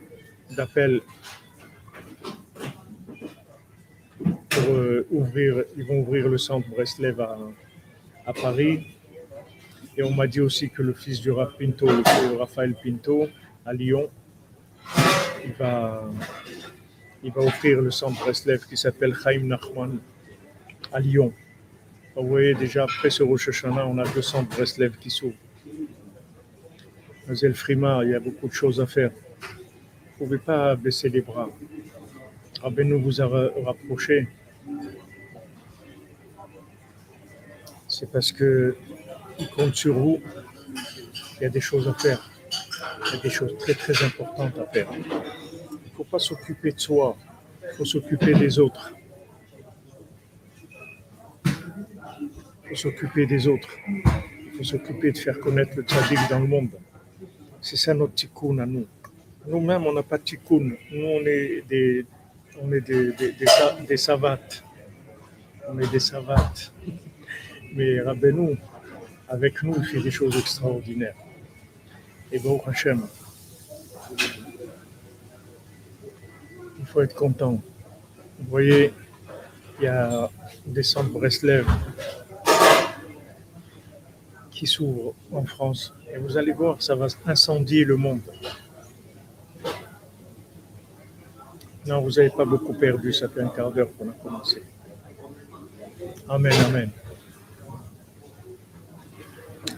d'appel 0.57 1.00
pour 4.19 4.71
euh, 4.71 5.07
ouvrir, 5.11 5.64
ils 5.76 5.85
vont 5.87 6.00
ouvrir 6.00 6.28
le 6.28 6.38
centre 6.38 6.69
Breslev 6.69 7.21
à, 7.21 8.33
Paris. 8.33 8.87
Et 9.97 10.02
on 10.02 10.11
m'a 10.11 10.26
dit 10.26 10.40
aussi 10.40 10.71
que 10.71 10.83
le 10.83 10.93
fils 10.93 11.21
du 11.21 11.31
Rav 11.31 11.57
Pinto, 11.59 11.87
le 11.87 12.37
Raphaël 12.37 12.75
Pinto, 12.83 13.28
à 13.64 13.73
Lyon, 13.73 14.11
il 15.44 15.52
va, 15.52 16.04
il 17.23 17.33
va 17.33 17.42
offrir 17.42 17.80
le 17.80 17.90
centre 17.90 18.18
Breslev 18.21 18.66
qui 18.68 18.76
s'appelle 18.76 19.14
Chaim 19.14 19.44
Nachman 19.44 19.99
à 20.92 21.00
Lyon. 21.00 21.33
Vous 22.16 22.28
voyez 22.28 22.54
déjà 22.54 22.85
après 22.85 23.11
ce 23.11 23.23
Rosh 23.23 23.64
on 23.64 23.99
a 23.99 24.04
200 24.04 24.44
Breslev 24.44 24.97
qui 24.99 25.11
s'ouvrent. 25.11 25.35
Mademoiselle 27.21 27.54
Frima, 27.54 28.04
il 28.04 28.11
y 28.11 28.14
a 28.14 28.21
beaucoup 28.21 28.49
de 28.49 28.52
choses 28.52 28.80
à 28.80 28.87
faire. 28.87 29.11
Vous 29.11 30.25
ne 30.25 30.26
pouvez 30.26 30.38
pas 30.38 30.76
baisser 30.76 31.09
les 31.09 31.23
bras. 31.23 31.49
nous 32.76 33.00
vous 33.00 33.21
a 33.23 33.26
rapproché. 33.64 34.28
C'est 37.88 38.11
parce 38.11 38.30
que 38.30 38.76
il 39.38 39.49
compte 39.49 39.75
sur 39.75 39.94
vous. 39.94 40.21
Il 41.37 41.44
y 41.44 41.47
a 41.47 41.49
des 41.49 41.61
choses 41.61 41.88
à 41.88 41.94
faire. 41.94 42.34
Il 43.07 43.17
y 43.17 43.19
a 43.19 43.23
des 43.23 43.31
choses 43.31 43.57
très 43.59 43.75
très 43.75 44.05
importantes 44.05 44.59
à 44.59 44.67
faire. 44.67 44.88
Il 44.93 45.00
ne 45.00 45.97
faut 45.97 46.05
pas 46.05 46.19
s'occuper 46.19 46.73
de 46.73 46.81
soi. 46.81 47.17
Il 47.62 47.76
faut 47.76 47.85
s'occuper 47.85 48.35
des 48.35 48.59
autres. 48.59 48.93
Il 51.47 52.69
faut 52.71 52.75
s'occuper 52.76 53.26
des 53.26 53.47
autres. 53.49 53.69
Il 53.87 54.53
faut 54.59 54.64
s'occuper 54.64 55.12
de 55.12 55.19
faire 55.19 55.38
connaître 55.41 55.76
le 55.76 55.83
tzaddik 55.83 56.19
dans 56.31 56.41
le 56.41 56.47
monde. 56.47 56.71
C'est 57.61 57.76
ça 57.76 57.95
notre 57.95 58.14
tikkun 58.14 58.59
à 58.59 58.67
nous. 58.67 58.87
Nous-mêmes, 59.47 59.87
on 59.87 59.93
n'a 59.93 60.03
pas 60.03 60.19
de 60.19 60.23
tikkun. 60.23 60.73
Nous, 60.93 61.07
on 61.07 61.25
est 61.26 61.62
des, 61.69 62.07
on 62.61 62.73
est 62.73 62.81
des, 62.81 63.12
des, 63.88 63.97
savates. 63.97 64.62
On 65.69 65.79
est 65.79 65.91
des 65.91 66.00
savates. 66.00 66.73
Mais 67.75 68.00
Rabbeinu, 68.00 68.57
avec 69.29 69.62
nous, 69.62 69.75
il 69.79 69.85
fait 69.85 70.00
des 70.00 70.11
choses 70.11 70.37
extraordinaires. 70.38 71.17
Et 72.35 72.41
bon, 72.41 72.61
Hachem, 72.67 73.07
il 76.81 76.85
faut 76.85 77.00
être 77.00 77.14
content. 77.14 77.62
Vous 78.41 78.50
voyez, 78.50 78.93
il 79.79 79.85
y 79.85 79.87
a 79.87 80.29
des 80.67 80.83
centres 80.83 81.11
Breslev 81.11 81.64
qui 84.50 84.67
s'ouvre 84.67 85.14
en 85.31 85.45
France. 85.45 85.95
Et 86.12 86.19
vous 86.19 86.37
allez 86.37 86.50
voir, 86.50 86.83
ça 86.83 86.97
va 86.97 87.07
incendier 87.25 87.85
le 87.85 87.97
monde. 87.97 88.23
Non, 91.87 92.00
vous 92.00 92.11
n'avez 92.11 92.31
pas 92.31 92.45
beaucoup 92.45 92.75
perdu, 92.75 93.12
ça 93.12 93.29
fait 93.29 93.43
un 93.43 93.49
quart 93.49 93.71
d'heure 93.71 93.91
qu'on 93.97 94.09
a 94.09 94.12
commencé. 94.14 94.61
Amen, 96.29 96.53
amen. 96.67 96.91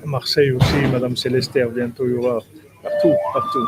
Marseille 0.07 0.53
aussi, 0.53 0.87
Madame 0.93 1.17
Célestère, 1.17 1.69
bientôt 1.69 2.07
il 2.07 2.13
y 2.13 2.15
aura 2.15 2.39
partout, 2.83 3.15
partout. 3.35 3.67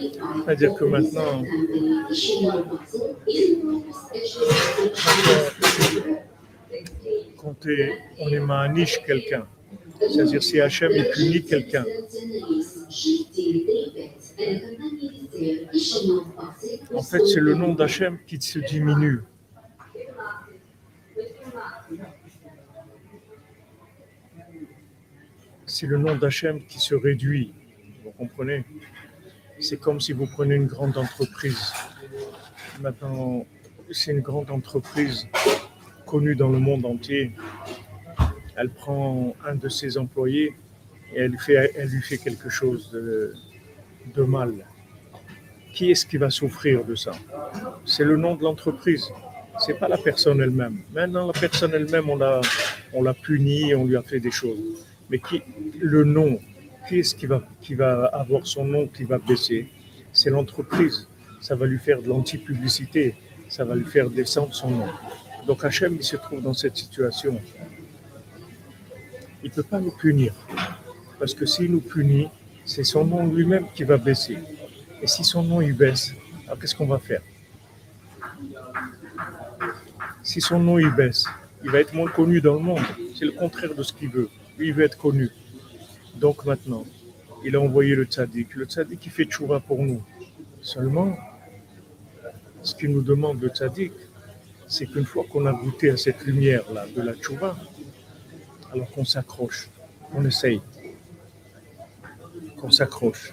C'est-à-dire 0.00 0.74
que 0.74 0.84
maintenant, 0.84 1.42
quand 7.36 7.66
on 8.18 8.28
est 8.28 8.40
maniche 8.40 9.02
quelqu'un, 9.04 9.46
c'est-à-dire 10.00 10.42
si 10.42 10.60
Hachem 10.60 10.92
est 10.92 11.10
puni 11.12 11.44
quelqu'un, 11.44 11.84
en 16.94 17.02
fait, 17.02 17.26
c'est 17.26 17.40
le 17.40 17.54
nom 17.54 17.74
d'Hachem 17.74 18.18
qui 18.26 18.40
se 18.40 18.58
diminue. 18.58 19.20
C'est 25.66 25.86
le 25.86 25.98
nom 25.98 26.16
d'Hachem 26.16 26.64
qui 26.66 26.78
se 26.78 26.94
réduit. 26.94 27.52
Vous 28.04 28.10
comprenez? 28.12 28.64
C'est 29.60 29.78
comme 29.78 30.00
si 30.00 30.12
vous 30.12 30.26
prenez 30.26 30.54
une 30.54 30.66
grande 30.66 30.96
entreprise. 30.96 31.72
Maintenant, 32.80 33.44
c'est 33.90 34.12
une 34.12 34.20
grande 34.20 34.50
entreprise 34.50 35.28
connue 36.06 36.34
dans 36.34 36.48
le 36.48 36.58
monde 36.58 36.86
entier. 36.86 37.32
Elle 38.56 38.70
prend 38.70 39.34
un 39.46 39.54
de 39.54 39.68
ses 39.68 39.98
employés 39.98 40.54
et 41.14 41.20
elle, 41.20 41.32
lui 41.32 42.02
fait 42.02 42.18
quelque 42.18 42.48
chose 42.48 42.90
de, 42.90 43.34
de 44.14 44.22
mal. 44.22 44.54
Qui 45.72 45.90
est-ce 45.90 46.06
qui 46.06 46.16
va 46.16 46.30
souffrir 46.30 46.84
de 46.84 46.94
ça? 46.94 47.12
C'est 47.84 48.04
le 48.04 48.16
nom 48.16 48.36
de 48.36 48.42
l'entreprise. 48.42 49.08
C'est 49.58 49.78
pas 49.78 49.88
la 49.88 49.98
personne 49.98 50.40
elle-même. 50.40 50.78
Maintenant, 50.92 51.26
la 51.26 51.38
personne 51.38 51.72
elle-même, 51.74 52.08
on 52.08 52.16
l'a, 52.16 52.40
on 52.94 53.02
l'a 53.02 53.14
punie, 53.14 53.74
on 53.74 53.84
lui 53.84 53.96
a 53.96 54.02
fait 54.02 54.20
des 54.20 54.30
choses. 54.30 54.86
Mais 55.10 55.18
qui, 55.18 55.42
le 55.78 56.04
nom, 56.04 56.40
qui 56.88 57.00
est-ce 57.00 57.14
qui 57.14 57.26
va, 57.26 57.42
qui 57.60 57.74
va 57.74 58.06
avoir 58.06 58.46
son 58.46 58.64
nom 58.64 58.86
qui 58.86 59.04
va 59.04 59.18
baisser 59.18 59.68
C'est 60.12 60.30
l'entreprise. 60.30 61.08
Ça 61.40 61.54
va 61.54 61.66
lui 61.66 61.78
faire 61.78 62.02
de 62.02 62.08
l'anti-publicité. 62.08 63.14
Ça 63.48 63.64
va 63.64 63.74
lui 63.74 63.84
faire 63.84 64.10
descendre 64.10 64.54
son 64.54 64.70
nom. 64.70 64.88
Donc 65.46 65.64
Hachem, 65.64 65.96
il 65.96 66.04
se 66.04 66.16
trouve 66.16 66.42
dans 66.42 66.54
cette 66.54 66.76
situation. 66.76 67.40
Il 69.42 69.50
ne 69.50 69.54
peut 69.54 69.62
pas 69.62 69.80
nous 69.80 69.92
punir. 69.92 70.34
Parce 71.18 71.34
que 71.34 71.46
s'il 71.46 71.70
nous 71.70 71.80
punit, 71.80 72.28
c'est 72.64 72.84
son 72.84 73.04
nom 73.04 73.26
lui-même 73.26 73.66
qui 73.74 73.84
va 73.84 73.96
baisser. 73.96 74.38
Et 75.02 75.06
si 75.06 75.24
son 75.24 75.42
nom 75.42 75.60
il 75.60 75.74
baisse, 75.74 76.14
alors 76.46 76.58
qu'est-ce 76.58 76.74
qu'on 76.74 76.86
va 76.86 76.98
faire? 76.98 77.22
Si 80.22 80.40
son 80.40 80.58
nom 80.58 80.78
il 80.78 80.90
baisse, 80.90 81.24
il 81.64 81.70
va 81.70 81.80
être 81.80 81.94
moins 81.94 82.10
connu 82.10 82.40
dans 82.40 82.54
le 82.54 82.60
monde. 82.60 82.82
C'est 83.18 83.24
le 83.24 83.32
contraire 83.32 83.74
de 83.74 83.82
ce 83.82 83.92
qu'il 83.92 84.08
veut. 84.08 84.28
Lui, 84.58 84.68
il 84.68 84.74
veut 84.74 84.84
être 84.84 84.98
connu. 84.98 85.30
Donc 86.20 86.44
maintenant, 86.44 86.84
il 87.44 87.56
a 87.56 87.60
envoyé 87.60 87.94
le 87.94 88.04
tzaddik. 88.04 88.54
Le 88.54 88.66
tzaddik, 88.66 89.06
il 89.06 89.10
fait 89.10 89.24
tchouva 89.24 89.58
pour 89.58 89.82
nous. 89.82 90.02
Seulement, 90.60 91.16
ce 92.62 92.74
qu'il 92.74 92.90
nous 92.90 93.00
demande, 93.00 93.40
le 93.40 93.48
tzaddik, 93.48 93.92
c'est 94.68 94.86
qu'une 94.86 95.06
fois 95.06 95.24
qu'on 95.30 95.46
a 95.46 95.52
goûté 95.52 95.88
à 95.88 95.96
cette 95.96 96.22
lumière-là 96.26 96.86
de 96.94 97.00
la 97.00 97.14
tchouva, 97.14 97.56
alors 98.70 98.90
qu'on 98.90 99.06
s'accroche, 99.06 99.70
on 100.12 100.22
essaye, 100.26 100.60
qu'on 102.58 102.70
s'accroche. 102.70 103.32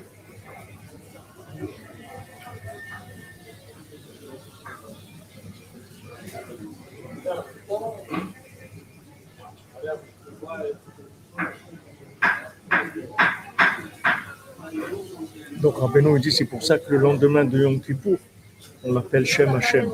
Rabbeinu 15.79 16.19
dit 16.19 16.31
c'est 16.31 16.45
pour 16.45 16.63
ça 16.63 16.79
que 16.79 16.89
le 16.91 16.97
lendemain 16.97 17.45
de 17.45 17.59
Yom 17.59 17.79
Kippour, 17.79 18.17
on 18.83 18.93
l'appelle 18.93 19.25
Shem 19.25 19.49
Hashem. 19.55 19.91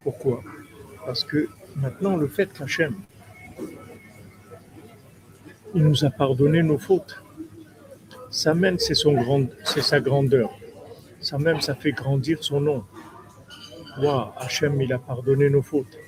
Pourquoi? 0.00 0.42
Parce 1.04 1.24
que 1.24 1.48
maintenant 1.76 2.16
le 2.16 2.28
fait 2.28 2.50
qu'Hachem, 2.52 2.94
il 5.74 5.84
nous 5.84 6.02
a 6.04 6.10
pardonné 6.10 6.62
nos 6.62 6.78
fautes, 6.78 7.22
ça 8.30 8.54
même 8.54 8.78
c'est 8.78 8.94
sa 8.94 10.00
grandeur. 10.00 10.50
Ça 11.20 11.36
même 11.36 11.60
ça 11.60 11.74
fait 11.74 11.92
grandir 11.92 12.42
son 12.42 12.60
nom. 12.60 12.84
Waouh, 14.00 14.30
Hachem, 14.38 14.80
il 14.80 14.92
a 14.94 14.98
pardonné 14.98 15.50
nos 15.50 15.62
fautes. 15.62 15.98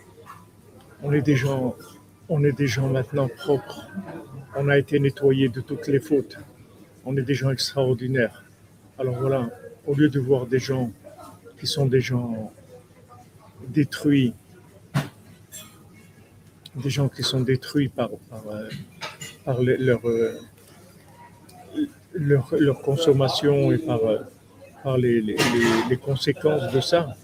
On 1.03 1.13
est 1.13 1.23
des 1.23 1.37
gens, 1.37 1.77
on 2.31 2.45
est 2.45 2.53
des 2.53 2.69
gens 2.69 2.89
maintenant 2.89 3.29
propres. 3.29 3.89
On 4.57 4.69
a 4.69 4.79
été 4.79 4.99
nettoyés 5.01 5.49
de 5.49 5.61
toutes 5.61 5.89
les 5.89 5.99
fautes. 5.99 6.39
On 7.05 7.17
est 7.17 7.23
des 7.23 7.35
gens 7.35 7.51
extraordinaires. 7.51 8.45
Alors 8.99 9.17
voilà, 9.19 9.51
au 9.87 9.95
lieu 9.95 10.09
de 10.09 10.21
voir 10.21 10.47
des 10.47 10.61
gens 10.61 10.93
qui 11.59 11.67
sont 11.67 11.87
des 11.87 12.01
gens 12.01 12.53
détruits, 13.69 14.33
des 16.77 16.91
gens 16.91 17.09
qui 17.09 17.25
sont 17.25 17.41
détruits 17.41 17.89
par, 17.89 18.11
euh, 18.47 18.69
euh, 19.49 20.33
leur, 22.15 22.83
consommation 22.83 23.73
et 23.73 23.79
par, 23.79 24.05
euh, 24.05 24.19
par 24.85 24.99
les, 24.99 25.21
les 25.21 25.97
conséquences 25.97 26.73
de 26.73 26.81
ça. 26.81 27.17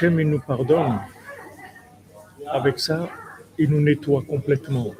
Hachem, 0.00 0.18
il 0.18 0.30
nous 0.30 0.40
pardonne. 0.40 0.98
Avec 2.48 2.78
ça, 2.78 3.10
il 3.58 3.68
nous 3.68 3.82
nettoie 3.82 4.22
complètement 4.26 4.94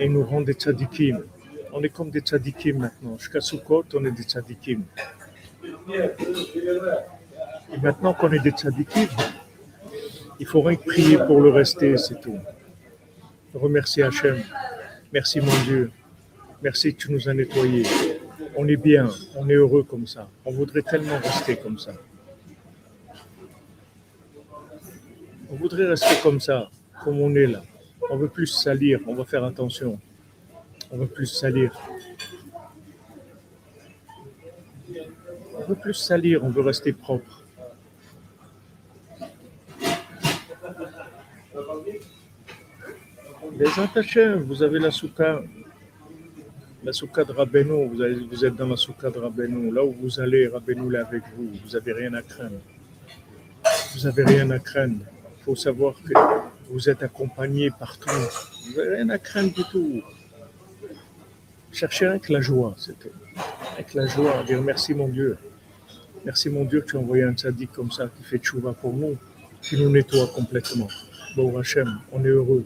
et 0.00 0.08
nous 0.08 0.24
rend 0.24 0.40
des 0.40 0.54
tzadikim. 0.54 1.22
On 1.70 1.82
est 1.82 1.90
comme 1.90 2.08
des 2.08 2.20
tzadikim 2.20 2.78
maintenant. 2.78 3.18
Jusqu'à 3.18 3.42
Sukkot, 3.42 3.84
on 3.92 4.02
est 4.06 4.10
des 4.10 4.22
tzadikim. 4.22 4.84
Et 7.74 7.78
maintenant 7.82 8.14
qu'on 8.14 8.32
est 8.32 8.38
des 8.38 8.52
tzadikim, 8.52 9.08
il 10.40 10.46
faudrait 10.46 10.78
prier 10.78 11.18
pour 11.18 11.42
le 11.42 11.50
rester, 11.50 11.98
c'est 11.98 12.18
tout. 12.18 12.38
Remercier 13.52 14.04
Hachem. 14.04 14.42
Merci 15.12 15.42
mon 15.42 15.52
Dieu. 15.66 15.90
Merci 16.62 16.94
que 16.94 17.02
tu 17.02 17.12
nous 17.12 17.28
as 17.28 17.34
nettoyés. 17.34 17.84
On 18.56 18.66
est 18.66 18.76
bien, 18.76 19.10
on 19.36 19.46
est 19.50 19.56
heureux 19.56 19.82
comme 19.82 20.06
ça. 20.06 20.26
On 20.46 20.52
voudrait 20.52 20.80
tellement 20.80 21.18
rester 21.18 21.56
comme 21.56 21.78
ça. 21.78 21.92
On 25.52 25.56
voudrait 25.56 25.86
rester 25.86 26.14
comme 26.22 26.40
ça, 26.40 26.70
comme 27.04 27.20
on 27.20 27.34
est 27.34 27.46
là. 27.46 27.62
On 28.10 28.16
veut 28.16 28.28
plus 28.28 28.46
salir, 28.46 29.00
on 29.06 29.14
va 29.14 29.26
faire 29.26 29.44
attention. 29.44 30.00
On 30.90 30.96
veut 30.96 31.06
plus 31.06 31.26
salir. 31.26 31.78
On 35.54 35.64
veut 35.68 35.74
plus 35.74 35.92
salir, 35.92 36.42
on 36.42 36.48
veut 36.48 36.62
rester 36.62 36.94
propre. 36.94 37.44
Les 43.58 43.78
attachés, 43.78 44.34
vous 44.36 44.62
avez 44.62 44.78
la 44.78 44.90
souka, 44.90 45.42
la 46.82 46.94
souka 46.94 47.24
de 47.24 47.32
Rabbeinu, 47.32 47.88
vous, 47.88 48.42
êtes 48.42 48.56
dans 48.56 48.68
la 48.68 48.76
souka 48.76 49.10
de 49.10 49.18
Rabbeinu. 49.18 49.70
Là 49.70 49.84
où 49.84 49.92
vous 49.92 50.18
allez, 50.18 50.48
Rabbeinu 50.48 50.94
est 50.94 51.00
avec 51.00 51.24
vous. 51.36 51.50
Vous 51.62 51.72
n'avez 51.72 51.92
rien 51.92 52.14
à 52.14 52.22
craindre. 52.22 52.60
Vous 53.94 54.04
n'avez 54.04 54.24
rien 54.24 54.50
à 54.50 54.58
craindre. 54.58 55.04
Il 55.42 55.46
faut 55.46 55.56
savoir 55.56 55.94
que 55.94 56.12
vous 56.70 56.88
êtes 56.88 57.02
accompagné 57.02 57.72
partout. 57.76 58.08
Vous 58.64 58.76
n'avez 58.76 58.94
rien 58.94 59.08
à 59.08 59.18
craindre 59.18 59.52
du 59.52 59.64
tout. 59.64 60.00
Cherchez 61.72 62.06
avec 62.06 62.28
la 62.28 62.40
joie, 62.40 62.76
c'était. 62.78 63.10
Avec 63.74 63.92
la 63.94 64.06
joie, 64.06 64.44
dire 64.44 64.62
merci 64.62 64.94
mon 64.94 65.08
Dieu. 65.08 65.36
Merci 66.24 66.48
mon 66.48 66.64
Dieu 66.64 66.80
que 66.82 66.90
tu 66.90 66.96
as 66.96 67.00
envoyé 67.00 67.24
un 67.24 67.32
tzaddik 67.32 67.72
comme 67.72 67.90
ça 67.90 68.08
qui 68.16 68.22
fait 68.22 68.38
tchouva 68.38 68.72
pour 68.72 68.92
nous, 68.92 69.16
qui 69.60 69.76
nous 69.76 69.90
nettoie 69.90 70.28
complètement. 70.28 70.86
Bon 71.34 71.58
Hachem, 71.58 71.98
on 72.12 72.24
est 72.24 72.28
heureux 72.28 72.64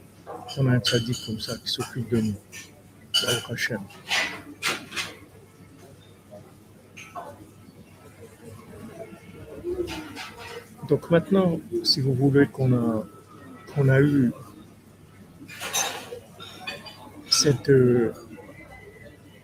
qu'on 0.55 0.67
a 0.67 0.73
un 0.73 0.81
tzaddik 0.81 1.17
comme 1.25 1.41
ça 1.41 1.57
qui 1.57 1.71
s'occupe 1.71 2.11
de 2.11 2.21
nous. 2.21 2.37
Baruch 3.25 3.51
Hachem. 3.53 3.81
Donc 10.89 11.11
maintenant, 11.11 11.61
si 11.83 12.01
vous 12.01 12.15
voulez 12.15 12.47
qu'on 12.47 12.73
a, 12.73 13.07
qu'on 13.75 13.89
a 13.89 14.01
eu 14.01 14.31
cette, 17.29 17.69
euh, 17.71 18.13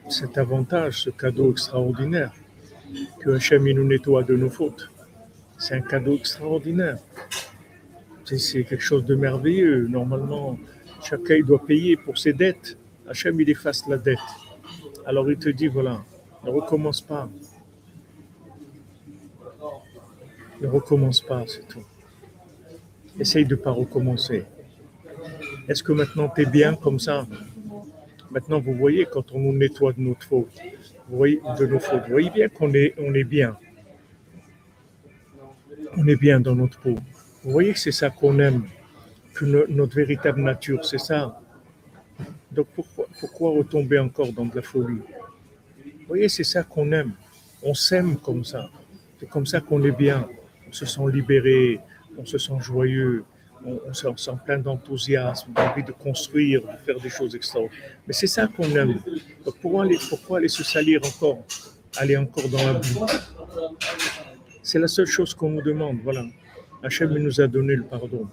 cet 0.08 0.38
avantage, 0.38 1.02
ce 1.02 1.10
cadeau 1.10 1.50
extraordinaire, 1.50 2.32
que 3.20 3.30
Hachem 3.30 3.64
nous 3.64 3.84
nettoie 3.84 4.22
de 4.22 4.36
nos 4.36 4.50
fautes. 4.50 4.90
C'est 5.58 5.74
un 5.74 5.80
cadeau 5.80 6.14
extraordinaire. 6.16 6.98
C'est- 8.24 8.38
C'est 8.38 8.64
quelque 8.64 8.82
chose 8.82 9.04
de 9.04 9.14
merveilleux. 9.14 9.86
Normalement, 9.88 10.58
chacun 11.02 11.34
il 11.36 11.44
doit 11.44 11.64
payer 11.64 11.96
pour 11.96 12.16
ses 12.18 12.32
dettes. 12.32 12.76
Hachem, 13.08 13.40
il 13.40 13.48
efface 13.50 13.86
la 13.88 13.98
dette. 13.98 14.18
Alors 15.06 15.30
il 15.30 15.36
te 15.38 15.48
dit, 15.48 15.66
voilà, 15.68 16.02
ne 16.44 16.50
recommence 16.50 17.00
pas. 17.00 17.28
Ne 20.62 20.68
recommence 20.68 21.20
pas, 21.20 21.44
c'est 21.46 21.66
tout. 21.68 21.84
Essaye 23.18 23.44
de 23.44 23.56
ne 23.56 23.60
pas 23.60 23.72
recommencer. 23.72 24.44
Est-ce 25.68 25.82
que 25.82 25.92
maintenant 25.92 26.28
tu 26.34 26.42
es 26.42 26.46
bien 26.46 26.74
comme 26.74 26.98
ça? 26.98 27.26
Maintenant, 28.30 28.60
vous 28.60 28.74
voyez, 28.74 29.04
quand 29.04 29.32
on 29.32 29.40
nous 29.40 29.52
nettoie 29.52 29.92
de 29.92 30.00
notre 30.00 30.24
faute, 30.26 30.56
vous 31.08 31.16
voyez, 31.18 31.40
de 31.58 31.66
nos 31.66 31.78
fautes, 31.78 32.04
vous 32.06 32.12
voyez 32.12 32.30
bien 32.30 32.48
qu'on 32.48 32.72
est, 32.72 32.94
on 32.98 33.12
est 33.12 33.24
bien. 33.24 33.58
On 35.98 36.06
est 36.06 36.16
bien 36.16 36.40
dans 36.40 36.54
notre 36.54 36.78
peau. 36.80 36.94
Vous 37.42 37.50
voyez 37.50 37.72
que 37.74 37.78
c'est 37.78 37.92
ça 37.92 38.08
qu'on 38.08 38.38
aime, 38.38 38.64
que 39.34 39.44
no- 39.44 39.66
notre 39.68 39.96
véritable 39.96 40.40
nature, 40.40 40.82
c'est 40.84 40.98
ça. 41.10 41.38
Donc 42.50 42.68
pourquoi, 42.74 43.06
pourquoi 43.20 43.50
retomber 43.50 43.98
encore 43.98 44.32
dans 44.32 44.46
de 44.46 44.56
la 44.56 44.62
folie? 44.62 45.02
Vous 45.84 46.06
voyez, 46.08 46.28
c'est 46.28 46.44
ça 46.44 46.62
qu'on 46.62 46.90
aime. 46.92 47.12
On 47.62 47.74
s'aime 47.74 48.16
comme 48.16 48.44
ça. 48.44 48.70
C'est 49.18 49.28
comme 49.28 49.46
ça 49.46 49.60
qu'on 49.60 49.82
est 49.84 49.92
bien. 50.06 50.26
On 50.72 50.74
se 50.74 50.86
sent 50.86 51.02
libéré, 51.12 51.80
on 52.16 52.24
se 52.24 52.38
sent 52.38 52.58
joyeux, 52.60 53.24
on, 53.62 53.92
se 53.92 54.08
sent 54.16 54.38
plein 54.46 54.56
d'enthousiasme, 54.56 55.52
d'envie 55.52 55.82
de 55.82 55.92
construire, 55.92 56.62
de 56.62 56.78
faire 56.86 56.98
des 56.98 57.10
choses 57.10 57.34
extraordinaires. 57.34 57.78
Mais 58.06 58.14
c'est 58.14 58.26
ça 58.26 58.46
qu'on 58.46 58.70
aime. 58.74 58.98
Pourquoi 59.44 59.84
aller, 59.84 59.98
pourquoi 60.08 60.38
aller 60.38 60.48
se 60.48 60.64
salir 60.64 61.02
encore, 61.04 61.44
aller 61.98 62.16
encore 62.16 62.48
dans 62.48 62.64
la 62.64 62.72
boue? 62.72 63.06
C'est 64.62 64.78
la 64.78 64.88
seule 64.88 65.04
chose 65.04 65.34
qu'on 65.34 65.50
nous 65.50 65.60
demande. 65.60 65.98
Voilà. 66.02 66.24
Hachem 66.82 67.12
nous 67.18 67.38
a 67.38 67.46
donné 67.46 67.76
le 67.76 67.84
pardon. 67.84 68.26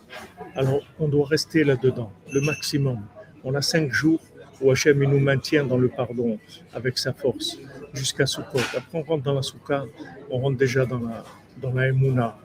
Alors 0.55 0.81
on 0.97 1.09
doit 1.09 1.27
rester 1.27 1.65
là-dedans, 1.65 2.13
le 2.31 2.39
maximum. 2.39 3.01
On 3.43 3.53
a 3.53 3.61
cinq 3.61 3.91
jours 3.91 4.21
où 4.61 4.71
Hachem 4.71 5.03
nous 5.03 5.19
maintient 5.19 5.65
dans 5.65 5.77
le 5.77 5.89
pardon 5.89 6.39
avec 6.73 6.99
sa 6.99 7.11
force 7.11 7.57
jusqu'à 7.93 8.25
Sukkot. 8.25 8.59
Après 8.77 8.97
on 8.97 9.03
rentre 9.03 9.23
dans 9.23 9.33
la 9.33 9.41
Soukha, 9.41 9.83
on 10.29 10.39
rentre 10.39 10.57
déjà 10.57 10.85
dans 10.85 10.99
la, 10.99 11.23
dans 11.57 11.73
la 11.73 11.87
Emouna. 11.87 12.37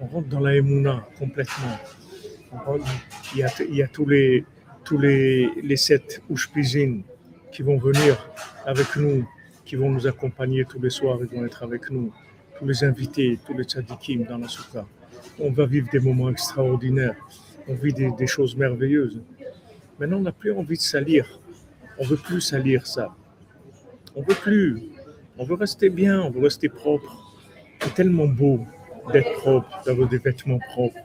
On 0.00 0.06
rentre 0.06 0.28
dans 0.28 0.40
la 0.40 0.56
Emouna 0.56 1.06
complètement. 1.18 1.78
Il, 3.34 3.40
y 3.74 3.82
a, 3.82 3.88
tous 3.88 4.06
les 4.06 5.76
sept 5.76 6.22
Ushpizin 6.30 7.00
qui 7.52 7.62
vont 7.62 7.78
venir 7.78 8.30
avec 8.66 8.96
nous, 8.96 9.26
qui 9.64 9.76
vont 9.76 9.90
nous 9.90 10.06
accompagner 10.06 10.64
tous 10.64 10.80
les 10.80 10.90
soirs, 10.90 11.18
ils 11.20 11.38
vont 11.38 11.44
être 11.44 11.62
avec 11.62 11.90
nous. 11.90 12.12
Tous 12.58 12.66
les 12.66 12.84
invités, 12.84 13.38
tous 13.46 13.54
les 13.54 13.64
tzadikim 13.64 14.24
dans 14.24 14.38
la 14.38 14.48
Soukha. 14.48 14.86
On 15.38 15.50
va 15.50 15.66
vivre 15.66 15.88
des 15.90 16.00
moments 16.00 16.30
extraordinaires. 16.30 17.16
On 17.68 17.74
vit 17.74 17.92
des, 17.92 18.10
des 18.12 18.26
choses 18.26 18.56
merveilleuses. 18.56 19.20
Maintenant, 19.98 20.18
on 20.18 20.22
n'a 20.22 20.32
plus 20.32 20.52
envie 20.52 20.76
de 20.76 20.82
salir. 20.82 21.40
On 21.98 22.04
veut 22.04 22.16
plus 22.16 22.40
salir 22.40 22.86
ça. 22.86 23.14
On 24.14 24.22
veut 24.22 24.34
plus. 24.34 24.90
On 25.38 25.44
veut 25.44 25.54
rester 25.54 25.88
bien, 25.88 26.20
on 26.20 26.30
veut 26.30 26.42
rester 26.42 26.68
propre. 26.68 27.21
C'est 27.82 27.94
tellement 27.94 28.26
beau 28.26 28.66
d'être 29.12 29.32
propre, 29.34 29.68
d'avoir 29.84 30.08
des 30.08 30.18
vêtements 30.18 30.58
propres. 30.58 30.98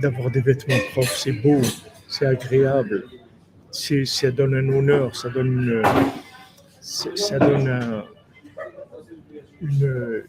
D'avoir 0.00 0.30
des 0.30 0.40
vêtements 0.40 0.78
propres, 0.92 1.08
c'est 1.16 1.32
beau, 1.32 1.60
c'est 2.08 2.26
agréable. 2.26 3.04
Ça 3.70 4.30
donne 4.30 4.54
un 4.54 4.68
honneur, 4.68 5.16
ça 5.16 5.28
donne 5.30 5.46
une, 5.52 5.82
ça 6.80 7.38
donne 7.38 7.68
un- 7.68 8.04
une, 9.62 10.24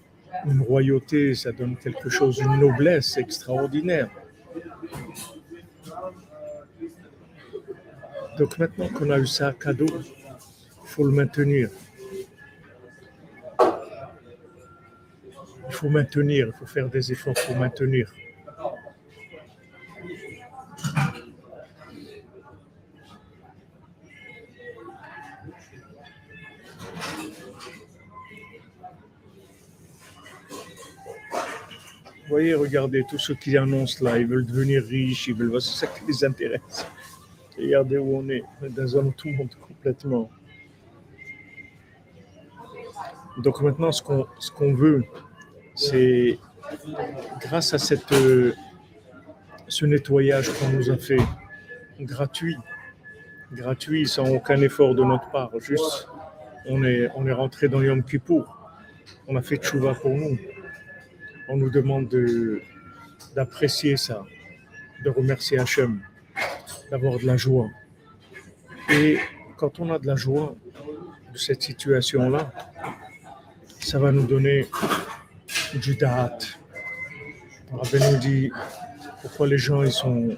une 0.45 0.61
royauté, 0.61 1.35
ça 1.35 1.51
donne 1.51 1.75
quelque 1.77 2.09
chose, 2.09 2.39
une 2.39 2.59
noblesse 2.59 3.17
extraordinaire. 3.17 4.09
Donc 8.37 8.57
maintenant 8.57 8.89
qu'on 8.89 9.09
a 9.11 9.19
eu 9.19 9.27
ça 9.27 9.53
cadeau, 9.53 9.85
il 9.87 10.87
faut 10.87 11.03
le 11.05 11.11
maintenir. 11.11 11.69
Il 15.67 15.73
faut 15.73 15.89
maintenir, 15.89 16.47
il 16.47 16.53
faut 16.53 16.65
faire 16.65 16.89
des 16.89 17.11
efforts 17.11 17.33
pour 17.45 17.55
maintenir. 17.55 18.11
Vous 32.23 32.29
voyez, 32.29 32.55
regardez, 32.55 33.03
tous 33.07 33.19
ceux 33.19 33.35
qui 33.35 33.55
annoncent 33.55 34.03
là, 34.03 34.17
ils 34.17 34.25
veulent 34.25 34.45
devenir 34.45 34.83
riches, 34.83 35.27
ils 35.27 35.35
veulent, 35.35 35.61
c'est 35.61 35.85
ça 35.85 35.87
qui 35.87 36.05
les 36.07 36.25
intéresse. 36.25 36.85
Regardez 37.57 37.97
où 37.97 38.17
on 38.17 38.27
est, 38.29 38.43
dans 38.61 38.97
un 38.97 39.05
autre 39.07 39.27
monde 39.27 39.53
complètement. 39.61 40.29
Donc 43.37 43.61
maintenant, 43.61 43.91
ce 43.91 44.01
qu'on 44.01 44.25
ce 44.39 44.49
qu'on 44.49 44.73
veut, 44.73 45.03
c'est 45.75 46.39
grâce 47.41 47.73
à 47.73 47.77
cette, 47.77 48.11
euh, 48.11 48.53
ce 49.67 49.85
nettoyage 49.85 50.49
qu'on 50.53 50.69
nous 50.69 50.89
a 50.89 50.97
fait, 50.97 51.19
gratuit, 51.99 52.57
gratuit, 53.51 54.07
sans 54.07 54.29
aucun 54.29 54.61
effort 54.61 54.95
de 54.95 55.03
notre 55.03 55.29
part, 55.31 55.51
juste 55.59 56.07
on 56.67 56.83
est, 56.83 57.09
on 57.15 57.27
est 57.27 57.31
rentré 57.33 57.67
dans 57.67 57.81
Yom 57.81 58.03
Kippour, 58.03 58.57
on 59.27 59.35
a 59.35 59.41
fait 59.41 59.57
tchouva 59.57 59.93
pour 59.93 60.11
nous. 60.15 60.37
On 61.47 61.57
nous 61.57 61.69
demande 61.69 62.07
de- 62.09 62.61
d'apprécier 63.35 63.97
ça, 63.97 64.25
de 65.03 65.09
remercier 65.11 65.59
Hachem, 65.59 66.01
d'avoir 66.89 67.19
de 67.19 67.25
la 67.25 67.37
joie. 67.37 67.69
Et 68.89 69.19
quand 69.57 69.79
on 69.79 69.91
a 69.93 69.99
de 69.99 70.07
la 70.07 70.15
joie 70.15 70.55
de 71.31 71.37
cette 71.37 71.61
situation-là, 71.61 72.51
ça 73.79 73.99
va 73.99 74.11
nous 74.11 74.25
donner 74.25 74.67
du 75.79 75.95
da'at. 75.95 76.37
Le 77.71 77.77
Rabbi 77.77 78.11
nous 78.11 78.17
dit 78.17 78.51
pourquoi 79.21 79.47
les 79.47 79.57
gens 79.57 79.83
ils 79.83 79.91
sont, 79.91 80.37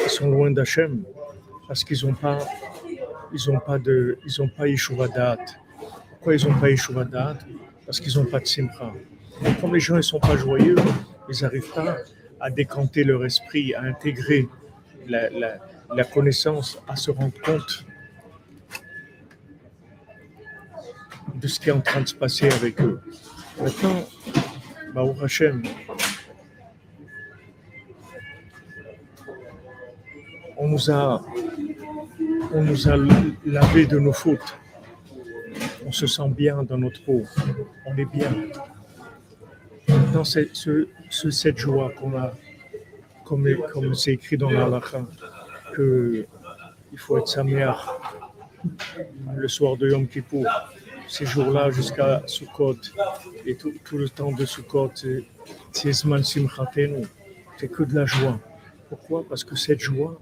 ils 0.00 0.08
sont 0.10 0.30
loin 0.30 0.50
d'Hachem? 0.50 1.02
Parce 1.68 1.84
qu'ils 1.84 2.06
n'ont 2.06 2.14
pas 2.14 2.38
ils 3.32 3.50
ont 3.50 3.58
pas 3.60 3.78
de 3.78 4.18
ils 4.26 4.42
ont 4.42 4.48
pas 4.48 4.66
Yeshuva 4.68 5.08
da'at. 5.08 5.38
Pourquoi 6.10 6.34
ils 6.36 6.46
n'ont 6.48 6.58
pas 6.58 6.70
Yeshuva 6.70 7.04
da'at 7.04 7.38
Parce 7.86 8.00
qu'ils 8.00 8.16
n'ont 8.18 8.26
pas 8.26 8.40
de 8.40 8.46
simcha. 8.46 8.92
Comme 9.60 9.74
les 9.74 9.80
gens 9.80 9.96
ne 9.96 10.02
sont 10.02 10.20
pas 10.20 10.36
joyeux, 10.36 10.76
ils 11.28 11.42
n'arrivent 11.42 11.72
pas 11.74 11.96
à 12.40 12.50
décanter 12.50 13.04
leur 13.04 13.24
esprit, 13.24 13.74
à 13.74 13.82
intégrer 13.82 14.48
la, 15.08 15.30
la- 15.30 15.58
la 15.94 16.04
connaissance, 16.04 16.78
à 16.88 16.96
se 16.96 17.10
rendre 17.10 17.38
compte 17.44 17.84
de 21.34 21.46
ce 21.48 21.58
qui 21.60 21.68
est 21.68 21.72
en 21.72 21.80
train 21.80 22.00
de 22.00 22.08
se 22.08 22.14
passer 22.14 22.48
avec 22.50 22.80
eux. 22.80 23.00
Maintenant, 23.60 24.04
Hashem, 25.22 25.62
on 30.56 30.68
nous 30.68 30.90
a, 30.90 31.22
on 32.52 32.62
lavé 33.46 33.86
de 33.86 33.98
nos 33.98 34.12
fautes. 34.12 34.56
On 35.86 35.92
se 35.92 36.06
sent 36.06 36.28
bien 36.30 36.62
dans 36.62 36.78
notre 36.78 37.02
peau. 37.04 37.22
On 37.86 37.96
est 37.96 38.04
bien. 38.06 38.30
Dans 40.12 40.24
ce, 40.24 40.48
ce- 40.52 40.88
ce- 41.10 41.30
cette 41.30 41.58
joie 41.58 41.92
qu'on 41.96 42.16
a, 42.16 42.32
comme, 43.24 43.48
comme 43.72 43.94
c'est 43.94 44.12
écrit 44.12 44.36
dans 44.36 44.50
l'Alakha, 44.50 45.02
que 45.74 46.26
il 46.92 46.98
faut 46.98 47.18
être 47.18 47.28
Sameach 47.28 47.76
le 49.36 49.48
soir 49.48 49.76
de 49.76 49.90
Yom 49.90 50.06
Kippour, 50.06 50.46
ces 51.14 51.26
jours-là 51.26 51.70
jusqu'à 51.70 52.22
Sukkot, 52.26 52.76
et 53.46 53.54
tout, 53.54 53.72
le 54.04 54.08
temps 54.08 54.32
de 54.32 54.44
Sukkot, 54.44 54.90
c'est- 54.94 55.24
c'est 57.58 57.68
que 57.74 57.82
de 57.90 57.94
la 58.00 58.04
joie. 58.14 58.36
Pourquoi? 58.88 59.18
Parce 59.28 59.44
que 59.48 59.54
cette 59.64 59.78
joie, 59.90 60.12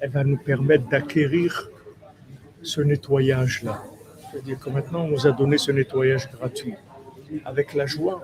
elle 0.00 0.10
va 0.10 0.24
nous 0.24 0.38
permettre 0.38 0.86
d'acquérir 0.88 1.68
ce 2.62 2.80
nettoyage-là. 2.80 3.76
C'est-à-dire 4.30 4.58
que 4.58 4.70
maintenant, 4.70 5.02
on 5.04 5.08
nous 5.08 5.26
a 5.26 5.32
donné 5.32 5.58
ce 5.58 5.70
nettoyage 5.70 6.24
gratuit. 6.34 6.76
Avec 7.44 7.74
la 7.74 7.84
joie, 7.94 8.16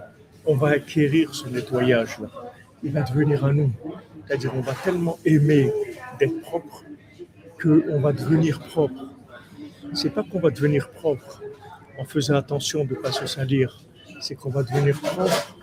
on 0.46 0.54
va 0.62 0.68
acquérir 0.80 1.34
ce 1.34 1.46
nettoyage-là. 1.48 2.28
Il 2.82 2.92
va 2.92 3.02
devenir 3.02 3.44
à 3.44 3.52
nous. 3.52 3.70
C'est-à-dire 4.26 4.52
on 4.60 4.60
va 4.70 4.72
tellement 4.84 5.18
aimer 5.26 5.70
d'être 6.18 6.40
propre 6.40 6.84
qu'on 7.60 8.00
va 8.00 8.12
devenir 8.12 8.60
propre. 8.60 9.02
C'est 9.92 10.10
pas 10.16 10.22
qu'on 10.28 10.40
va 10.46 10.50
devenir 10.50 10.88
propre 10.90 11.42
en 11.98 12.04
faisant 12.04 12.36
attention 12.36 12.84
de 12.84 12.94
ne 12.94 13.00
pas 13.00 13.12
se 13.12 13.26
salir, 13.26 13.82
c'est 14.20 14.34
qu'on 14.34 14.50
va 14.50 14.62
devenir 14.62 14.98
propre 15.00 15.56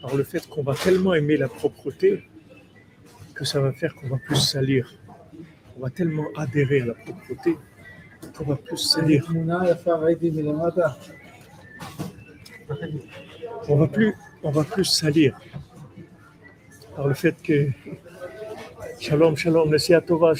par 0.00 0.14
le 0.14 0.24
fait 0.24 0.46
qu'on 0.48 0.62
va 0.62 0.74
tellement 0.74 1.14
aimer 1.14 1.36
la 1.36 1.48
propreté 1.48 2.24
que 3.34 3.44
ça 3.44 3.60
va 3.60 3.72
faire 3.72 3.94
qu'on 3.94 4.08
va 4.08 4.18
plus 4.18 4.36
salir. 4.36 4.94
On 5.76 5.82
va 5.82 5.90
tellement 5.90 6.26
adhérer 6.36 6.82
à 6.82 6.86
la 6.86 6.94
propreté 6.94 7.56
qu'on 8.36 8.44
va 8.44 8.56
plus 8.56 8.76
salir. 8.76 9.26
On 13.68 13.76
va 13.76 13.86
plus, 13.88 14.14
on 14.42 14.50
va 14.50 14.64
plus 14.64 14.84
salir 14.84 15.38
par 16.96 17.08
le 17.08 17.14
fait 17.14 17.36
que 17.42 17.68
Shalom, 19.00 19.34
shalom, 19.34 19.72
à 19.72 20.00
Tova, 20.02 20.34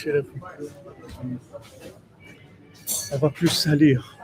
On 3.12 3.16
va 3.18 3.30
plus 3.30 3.48
salir 3.48 4.19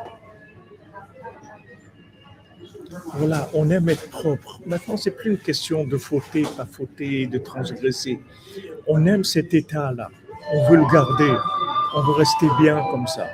Voilà, 3.15 3.49
on 3.55 3.71
aime 3.71 3.89
être 3.89 4.09
propre. 4.11 4.61
Maintenant, 4.67 4.97
c'est 4.97 5.11
plus 5.13 5.31
une 5.31 5.39
question 5.39 5.85
de 5.85 5.97
fauter, 5.97 6.43
pas 6.57 6.67
fauter, 6.67 7.27
de 7.27 7.39
transgresser. 7.39 8.21
On 8.87 9.07
aime 9.07 9.25
cet 9.25 9.55
état-là. 9.55 10.11
On 10.53 10.69
veut 10.69 10.77
le 10.77 10.93
garder. 10.93 11.33
On 11.95 12.03
veut 12.03 12.13
rester 12.13 12.47
bien 12.61 12.83
comme 12.91 13.07
ça. 13.07 13.27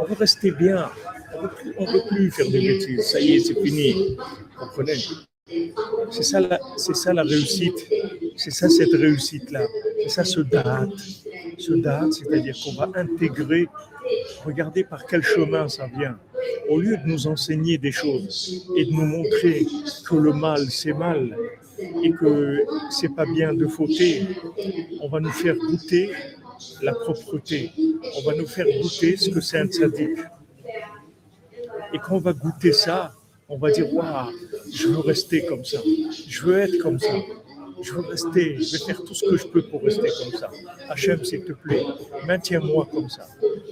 On 0.00 0.04
veut 0.04 0.14
rester 0.14 0.50
bien. 0.50 0.88
On 1.34 1.48
on 1.78 1.92
veut 1.92 2.02
plus 2.08 2.30
faire 2.30 2.48
des 2.50 2.60
bêtises. 2.60 3.06
Ça 3.06 3.20
y 3.20 3.36
est, 3.36 3.40
c'est 3.40 3.60
fini. 3.60 4.16
Vous 4.16 4.66
comprenez? 4.66 4.96
C'est 6.10 6.22
ça, 6.22 6.40
c'est 6.76 6.96
ça 6.96 7.12
la 7.12 7.22
réussite. 7.22 7.86
C'est 8.36 8.50
ça 8.50 8.68
cette 8.68 8.92
réussite-là. 8.92 9.66
C'est 10.02 10.08
ça 10.08 10.24
ce 10.24 10.40
date. 10.40 10.90
Ce 11.58 11.72
date, 11.72 12.12
c'est-à-dire 12.12 12.54
qu'on 12.62 12.72
va 12.72 12.90
intégrer, 12.94 13.66
regarder 14.44 14.84
par 14.84 15.06
quel 15.06 15.22
chemin 15.22 15.68
ça 15.68 15.86
vient. 15.86 16.18
Au 16.68 16.80
lieu 16.80 16.96
de 16.96 17.06
nous 17.06 17.26
enseigner 17.26 17.78
des 17.78 17.92
choses 17.92 18.66
et 18.76 18.84
de 18.86 18.92
nous 18.92 19.06
montrer 19.06 19.66
que 20.06 20.16
le 20.16 20.32
mal, 20.32 20.70
c'est 20.70 20.92
mal, 20.92 21.36
et 22.02 22.10
que 22.10 22.64
c'est 22.90 23.14
pas 23.14 23.26
bien 23.26 23.52
de 23.54 23.66
fauter, 23.66 24.22
on 25.00 25.08
va 25.08 25.20
nous 25.20 25.32
faire 25.32 25.56
goûter 25.56 26.10
la 26.82 26.92
propreté. 26.94 27.72
On 28.18 28.22
va 28.28 28.34
nous 28.36 28.46
faire 28.46 28.66
goûter 28.80 29.16
ce 29.16 29.30
que 29.30 29.40
c'est 29.40 29.58
un 29.58 29.66
tzaddik. 29.66 30.18
Et 31.92 31.98
quand 31.98 32.16
on 32.16 32.20
va 32.20 32.32
goûter 32.32 32.72
ça, 32.72 33.12
on 33.48 33.58
va 33.58 33.70
dire 33.70 33.92
Waouh, 33.92 34.32
je 34.72 34.88
veux 34.88 35.00
rester 35.00 35.44
comme 35.46 35.64
ça. 35.64 35.78
Je 36.28 36.42
veux 36.42 36.58
être 36.58 36.78
comme 36.78 36.98
ça. 36.98 37.14
Je 37.84 37.92
veux 37.92 38.00
rester. 38.00 38.56
Je 38.62 38.72
vais 38.72 38.84
faire 38.84 39.04
tout 39.04 39.14
ce 39.14 39.24
que 39.28 39.36
je 39.36 39.46
peux 39.46 39.62
pour 39.62 39.82
rester 39.82 40.08
comme 40.18 40.32
ça. 40.40 40.50
Hachem, 40.88 41.22
s'il 41.24 41.44
te 41.44 41.52
plaît, 41.52 41.82
maintiens-moi 42.26 42.88
comme 42.90 43.10
ça. 43.10 43.26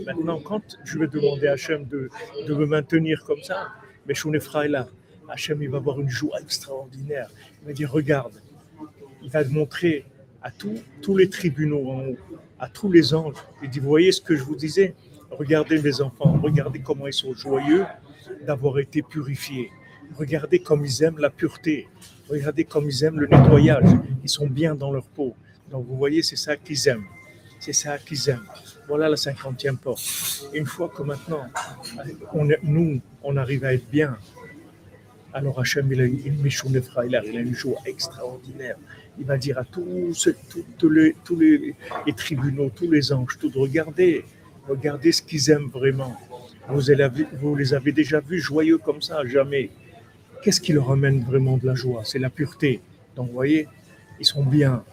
Maintenant, 0.04 0.38
quand 0.40 0.62
je 0.84 0.98
vais 0.98 1.06
demander 1.06 1.46
à 1.48 1.52
Hachem 1.52 1.86
de, 1.86 2.10
de 2.46 2.54
me 2.54 2.66
maintenir 2.66 3.24
comme 3.24 3.42
ça, 3.42 3.68
mais 4.06 4.14
je 4.14 4.28
là, 4.68 4.88
Hachem, 5.28 5.62
il 5.62 5.70
va 5.70 5.78
avoir 5.78 5.98
une 6.00 6.10
joie 6.10 6.38
extraordinaire. 6.40 7.30
Il 7.62 7.68
va 7.68 7.72
dire 7.72 7.90
Regarde, 7.90 8.34
il 9.22 9.30
va 9.30 9.44
montrer 9.44 10.04
à 10.42 10.50
tous, 10.50 10.78
tous 11.00 11.16
les 11.16 11.30
tribunaux 11.30 11.88
en 11.90 12.00
haut, 12.08 12.16
à 12.58 12.68
tous 12.68 12.90
les 12.90 13.14
anges. 13.14 13.36
Il 13.62 13.70
dit 13.70 13.80
voyez 13.80 14.12
ce 14.12 14.20
que 14.20 14.36
je 14.36 14.42
vous 14.42 14.56
disais? 14.56 14.94
Regardez 15.30 15.80
mes 15.80 16.00
enfants, 16.02 16.38
regardez 16.42 16.80
comment 16.80 17.06
ils 17.06 17.12
sont 17.14 17.32
joyeux 17.32 17.86
d'avoir 18.46 18.78
été 18.78 19.00
purifiés. 19.00 19.70
Regardez 20.16 20.58
comme 20.60 20.84
ils 20.84 21.02
aiment 21.02 21.18
la 21.18 21.30
pureté. 21.30 21.88
Regardez 22.28 22.64
comme 22.64 22.88
ils 22.88 23.04
aiment 23.04 23.20
le 23.20 23.26
nettoyage. 23.26 23.88
Ils 24.22 24.28
sont 24.28 24.46
bien 24.46 24.74
dans 24.74 24.92
leur 24.92 25.04
peau. 25.04 25.34
Donc 25.70 25.86
vous 25.86 25.96
voyez, 25.96 26.22
c'est 26.22 26.36
ça 26.36 26.56
qu'ils 26.56 26.86
aiment. 26.88 27.06
C'est 27.58 27.72
ça 27.72 27.98
qu'ils 27.98 28.28
aiment. 28.28 28.46
Voilà 28.88 29.08
la 29.08 29.16
cinquantième 29.16 29.78
porte. 29.78 30.02
Une 30.52 30.66
fois 30.66 30.88
que 30.88 31.02
maintenant, 31.02 31.46
nous, 32.62 33.00
on 33.22 33.36
arrive 33.36 33.64
à 33.64 33.74
être 33.74 33.88
bien, 33.88 34.18
alors 35.32 35.60
Hachem, 35.60 35.90
il 35.92 36.00
a, 36.00 36.06
il 36.06 37.16
a 37.16 37.40
une 37.40 37.54
joie 37.54 37.78
extraordinaire. 37.86 38.76
Il 39.18 39.24
va 39.24 39.38
dire 39.38 39.58
à 39.58 39.64
tous, 39.64 40.28
tous, 40.78 40.90
les, 40.90 41.16
tous 41.24 41.36
les, 41.36 41.74
tribunaux, 42.16 42.70
tous 42.74 42.90
les 42.90 43.12
anges, 43.12 43.38
tout, 43.38 43.50
regardez, 43.54 44.24
regardez 44.68 45.12
ce 45.12 45.22
qu'ils 45.22 45.50
aiment 45.50 45.68
vraiment. 45.68 46.16
Vous 46.68 47.56
les 47.56 47.74
avez 47.74 47.92
déjà 47.92 48.20
vus 48.20 48.40
joyeux 48.40 48.78
comme 48.78 49.02
ça, 49.02 49.24
jamais. 49.26 49.70
Qu'est-ce 50.42 50.60
qui 50.60 50.72
leur 50.72 50.90
amène 50.90 51.22
vraiment 51.22 51.56
de 51.56 51.66
la 51.66 51.74
joie? 51.74 52.02
C'est 52.04 52.18
la 52.18 52.30
pureté. 52.30 52.80
Donc, 53.16 53.28
vous 53.28 53.34
voyez, 53.34 53.68
ils 54.18 54.26
sont 54.26 54.44
bien. 54.44 54.84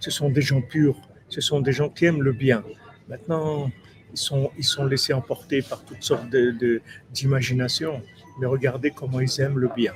Ce 0.00 0.10
sont 0.10 0.30
des 0.30 0.42
gens 0.42 0.62
purs. 0.62 0.96
Ce 1.28 1.40
sont 1.40 1.60
des 1.60 1.72
gens 1.72 1.88
qui 1.88 2.04
aiment 2.04 2.22
le 2.22 2.32
bien. 2.32 2.62
Maintenant, 3.08 3.70
ils 4.12 4.18
sont, 4.18 4.50
ils 4.56 4.64
sont 4.64 4.84
laissés 4.84 5.12
emporter 5.12 5.60
par 5.62 5.84
toutes 5.84 6.02
sortes 6.02 6.28
d'imaginations. 7.12 7.98
De, 7.98 8.04
mais 8.40 8.46
regardez 8.46 8.92
comment 8.92 9.20
ils 9.20 9.40
aiment 9.40 9.58
le 9.58 9.70
bien. 9.74 9.92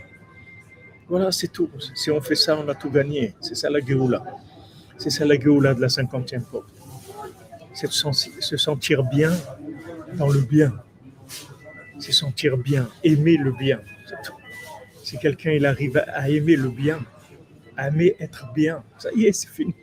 Voilà, 1.09 1.31
c'est 1.33 1.49
tout. 1.49 1.71
Si 1.95 2.11
on 2.11 2.21
fait 2.21 2.35
ça, 2.35 2.59
on 2.59 2.69
a 2.69 2.75
tout 2.75 2.91
gagné. 2.91 3.35
C'est 3.41 3.55
ça 3.55 3.71
la 3.71 3.81
Géoula. 3.81 4.25
C'est 4.99 5.11
ça 5.11 5.25
la 5.25 5.39
Géoula 5.39 5.75
de 5.75 5.81
la 5.81 5.89
cinquantième 5.89 6.43
porte. 6.43 6.69
C'est 7.75 7.91
se 7.91 8.57
sentir 8.57 9.05
bien 9.05 9.33
dans 10.15 10.29
le 10.29 10.41
bien. 10.41 10.73
Se 12.01 12.13
sentir 12.13 12.57
bien, 12.57 12.89
aimer 13.05 13.37
le 13.37 13.53
bien. 13.53 13.81
Si 15.11 15.19
quelqu'un 15.19 15.51
il 15.51 15.67
arrive 15.67 15.97
à 16.07 16.31
aimer 16.31 16.55
le 16.55 16.69
bien, 16.69 17.01
à 17.77 17.89
aimer 17.89 18.15
être 18.21 18.53
bien, 18.53 18.85
ça 18.97 19.09
y 19.13 19.25
est, 19.25 19.33
c'est 19.33 19.49
fini. 19.49 19.75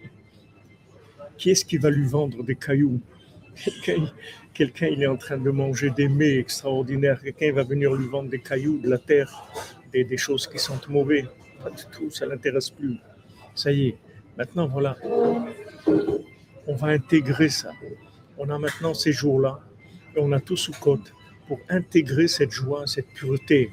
Qui 1.38 1.50
est-ce 1.50 1.66
qui 1.66 1.78
va 1.78 1.90
lui 1.90 2.08
vendre 2.08 2.46
des 2.46 2.56
cailloux? 2.56 3.02
Quelqu'un, 4.54 4.88
il 4.88 5.04
est 5.04 5.08
en 5.08 5.18
train 5.18 5.38
de 5.38 5.50
manger 5.50 5.90
des 5.90 6.08
mets 6.08 6.38
extraordinaires. 6.38 7.22
Quelqu'un 7.22 7.52
va 7.52 7.64
venir 7.64 7.94
lui 7.94 8.08
vendre 8.08 8.30
des 8.30 8.40
cailloux, 8.40 8.78
de 8.78 8.90
la 8.90 9.00
terre, 9.00 9.30
des, 9.92 10.06
des 10.06 10.16
choses 10.16 10.48
qui 10.48 10.60
sont 10.60 10.80
mauvaises. 10.88 11.28
Pas 11.62 11.72
du 11.72 11.84
tout, 11.92 12.10
ça 12.10 12.26
l'intéresse 12.26 12.70
plus. 12.70 12.96
Ça 13.54 13.70
y 13.74 13.88
est. 13.90 13.98
Maintenant, 14.38 14.70
voilà. 14.70 14.96
On 16.68 16.76
va 16.76 16.88
intégrer 16.88 17.50
ça. 17.50 17.74
On 18.38 18.50
a 18.50 18.58
maintenant 18.58 18.94
ces 18.94 19.12
jours-là 19.12 19.60
et 20.16 20.20
on 20.22 20.32
a 20.32 20.40
tout 20.40 20.56
sous 20.56 20.72
côte 20.72 21.14
pour 21.50 21.60
intégrer 21.68 22.30
cette 22.30 22.52
joie, 22.52 22.88
cette 22.88 23.08
pureté, 23.08 23.72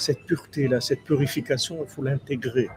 cette 0.00 0.24
pureté-là, 0.24 0.80
cette 0.80 1.04
purification, 1.04 1.78
il 1.82 1.88
faut 1.88 2.02
l'intégrer 2.02 2.68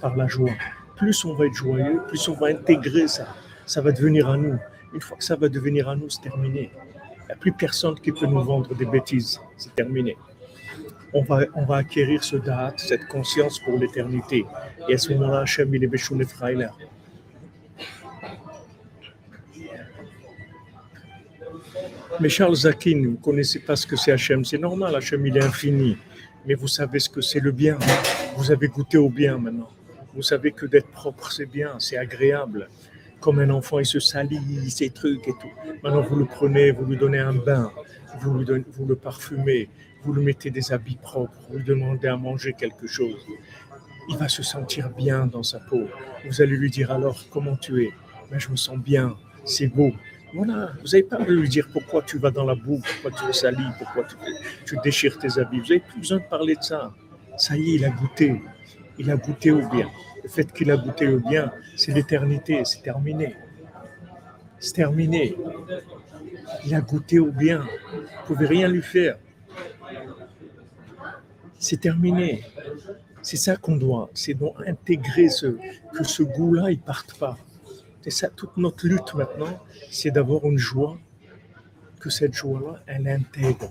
par 0.00 0.16
la 0.16 0.26
joie. 0.26 0.52
Plus 0.96 1.24
on 1.24 1.34
va 1.34 1.46
être 1.46 1.54
joyeux, 1.54 2.00
plus 2.08 2.28
on 2.28 2.34
va 2.34 2.48
intégrer 2.48 3.08
ça. 3.08 3.34
Ça 3.66 3.80
va 3.80 3.92
devenir 3.92 4.28
à 4.28 4.36
nous. 4.36 4.58
Une 4.94 5.00
fois 5.00 5.16
que 5.16 5.24
ça 5.24 5.36
va 5.36 5.48
devenir 5.48 5.88
à 5.88 5.96
nous, 5.96 6.10
c'est 6.10 6.22
terminé. 6.22 6.70
Il 6.74 7.26
n'y 7.26 7.32
a 7.32 7.36
plus 7.36 7.52
personne 7.52 7.98
qui 7.98 8.12
peut 8.12 8.26
nous 8.26 8.42
vendre 8.42 8.74
des 8.74 8.84
bêtises. 8.84 9.40
C'est 9.56 9.74
terminé. 9.74 10.16
On 11.14 11.22
va, 11.22 11.40
on 11.54 11.64
va 11.64 11.76
acquérir 11.76 12.24
ce 12.24 12.36
date, 12.36 12.80
cette 12.80 13.06
conscience 13.06 13.58
pour 13.60 13.78
l'éternité. 13.78 14.44
Et 14.88 14.94
à 14.94 14.98
ce 14.98 15.12
moment-là, 15.12 15.40
Hachem, 15.40 15.74
il 15.74 15.84
est 15.84 15.86
Béchounet 15.86 16.24
Freiler. 16.24 16.68
Mais 22.20 22.28
Charles 22.28 22.56
Zakin, 22.56 23.02
vous 23.04 23.10
ne 23.12 23.16
connaissez 23.16 23.58
pas 23.60 23.76
ce 23.76 23.86
que 23.86 23.96
c'est 23.96 24.12
Hachem. 24.12 24.44
C'est 24.44 24.58
normal, 24.58 24.94
Hachem, 24.94 25.26
il 25.26 25.36
est 25.36 25.44
infini. 25.44 25.96
Mais 26.46 26.54
vous 26.54 26.68
savez 26.68 26.98
ce 26.98 27.08
que 27.08 27.20
c'est 27.20 27.40
le 27.40 27.52
bien. 27.52 27.78
Vous 28.36 28.50
avez 28.50 28.68
goûté 28.68 28.98
au 28.98 29.08
bien 29.08 29.38
maintenant. 29.38 29.70
Vous 30.14 30.22
savez 30.22 30.52
que 30.52 30.66
d'être 30.66 30.90
propre, 30.90 31.32
c'est 31.32 31.46
bien, 31.46 31.76
c'est 31.78 31.96
agréable 31.96 32.68
comme 33.22 33.38
un 33.38 33.50
enfant, 33.50 33.78
il 33.78 33.86
se 33.86 34.00
salit, 34.00 34.68
ces 34.68 34.90
trucs 34.90 35.26
et 35.28 35.32
tout. 35.32 35.52
Maintenant, 35.82 36.02
vous 36.02 36.16
le 36.16 36.26
prenez, 36.26 36.72
vous 36.72 36.84
lui 36.84 36.96
donnez 36.98 37.20
un 37.20 37.32
bain, 37.32 37.70
vous, 38.20 38.34
lui 38.36 38.44
le 38.44 38.96
parfumez, 38.96 39.70
vous 40.02 40.12
lui 40.12 40.24
mettez 40.24 40.50
des 40.50 40.72
habits 40.72 40.98
propres, 41.00 41.38
vous 41.48 41.58
lui 41.58 41.64
demandez 41.64 42.08
à 42.08 42.16
manger 42.16 42.52
quelque 42.52 42.86
chose. 42.86 43.24
Il 44.10 44.16
va 44.16 44.28
se 44.28 44.42
sentir 44.42 44.90
bien 44.90 45.26
dans 45.26 45.44
sa 45.44 45.60
peau. 45.60 45.84
Vous 46.26 46.42
allez 46.42 46.56
lui 46.56 46.68
dire 46.68 46.90
alors, 46.90 47.24
comment 47.30 47.56
tu 47.56 47.84
es 47.84 47.90
ben, 48.30 48.40
Je 48.40 48.50
me 48.50 48.56
sens 48.56 48.76
bien, 48.76 49.16
c'est 49.44 49.68
beau. 49.68 49.92
Voilà, 50.34 50.72
vous 50.80 50.86
n'avez 50.86 51.02
pas 51.02 51.16
à 51.16 51.24
lui 51.24 51.48
dire 51.48 51.68
pourquoi 51.70 52.02
tu 52.02 52.18
vas 52.18 52.30
dans 52.30 52.44
la 52.44 52.54
boue, 52.54 52.80
pourquoi 52.80 53.10
tu 53.10 53.28
es 53.28 53.32
sali, 53.34 53.64
pourquoi 53.78 54.04
tu, 54.64 54.76
déchires 54.82 55.18
tes 55.18 55.38
habits. 55.38 55.58
Vous 55.58 55.68
n'avez 55.68 55.80
plus 55.80 56.00
besoin 56.00 56.18
de 56.18 56.24
parler 56.24 56.56
de 56.56 56.62
ça. 56.62 56.92
Ça 57.36 57.56
y 57.56 57.72
est, 57.72 57.74
il 57.74 57.84
a 57.84 57.90
goûté. 57.90 58.40
Il 58.98 59.10
a 59.10 59.16
goûté 59.16 59.50
au 59.50 59.68
bien. 59.68 59.90
Le 60.22 60.28
fait 60.28 60.50
qu'il 60.52 60.70
a 60.70 60.76
goûté 60.76 61.06
le 61.06 61.18
bien, 61.18 61.52
c'est 61.76 61.92
l'éternité, 61.92 62.62
c'est 62.64 62.82
terminé. 62.82 63.36
C'est 64.58 64.74
terminé. 64.74 65.36
Il 66.64 66.74
a 66.74 66.80
goûté 66.80 67.18
au 67.18 67.30
bien. 67.30 67.58
Vous 67.58 68.00
ne 68.00 68.26
pouvez 68.26 68.46
rien 68.46 68.68
lui 68.68 68.82
faire. 68.82 69.18
C'est 71.58 71.80
terminé. 71.80 72.44
C'est 73.20 73.36
ça 73.36 73.56
qu'on 73.56 73.76
doit. 73.76 74.08
C'est 74.14 74.34
donc 74.34 74.54
intégrer 74.66 75.28
ce, 75.28 75.58
que 75.92 76.04
ce 76.04 76.22
goût-là, 76.22 76.70
il 76.70 76.78
ne 76.78 76.82
parte 76.82 77.18
pas. 77.18 77.36
C'est 78.02 78.10
ça, 78.10 78.28
toute 78.28 78.56
notre 78.56 78.86
lutte 78.86 79.14
maintenant, 79.14 79.60
c'est 79.90 80.10
d'avoir 80.10 80.44
une 80.44 80.58
joie, 80.58 80.98
que 82.00 82.10
cette 82.10 82.34
joie-là, 82.34 82.82
elle 82.86 83.06
intègre. 83.06 83.70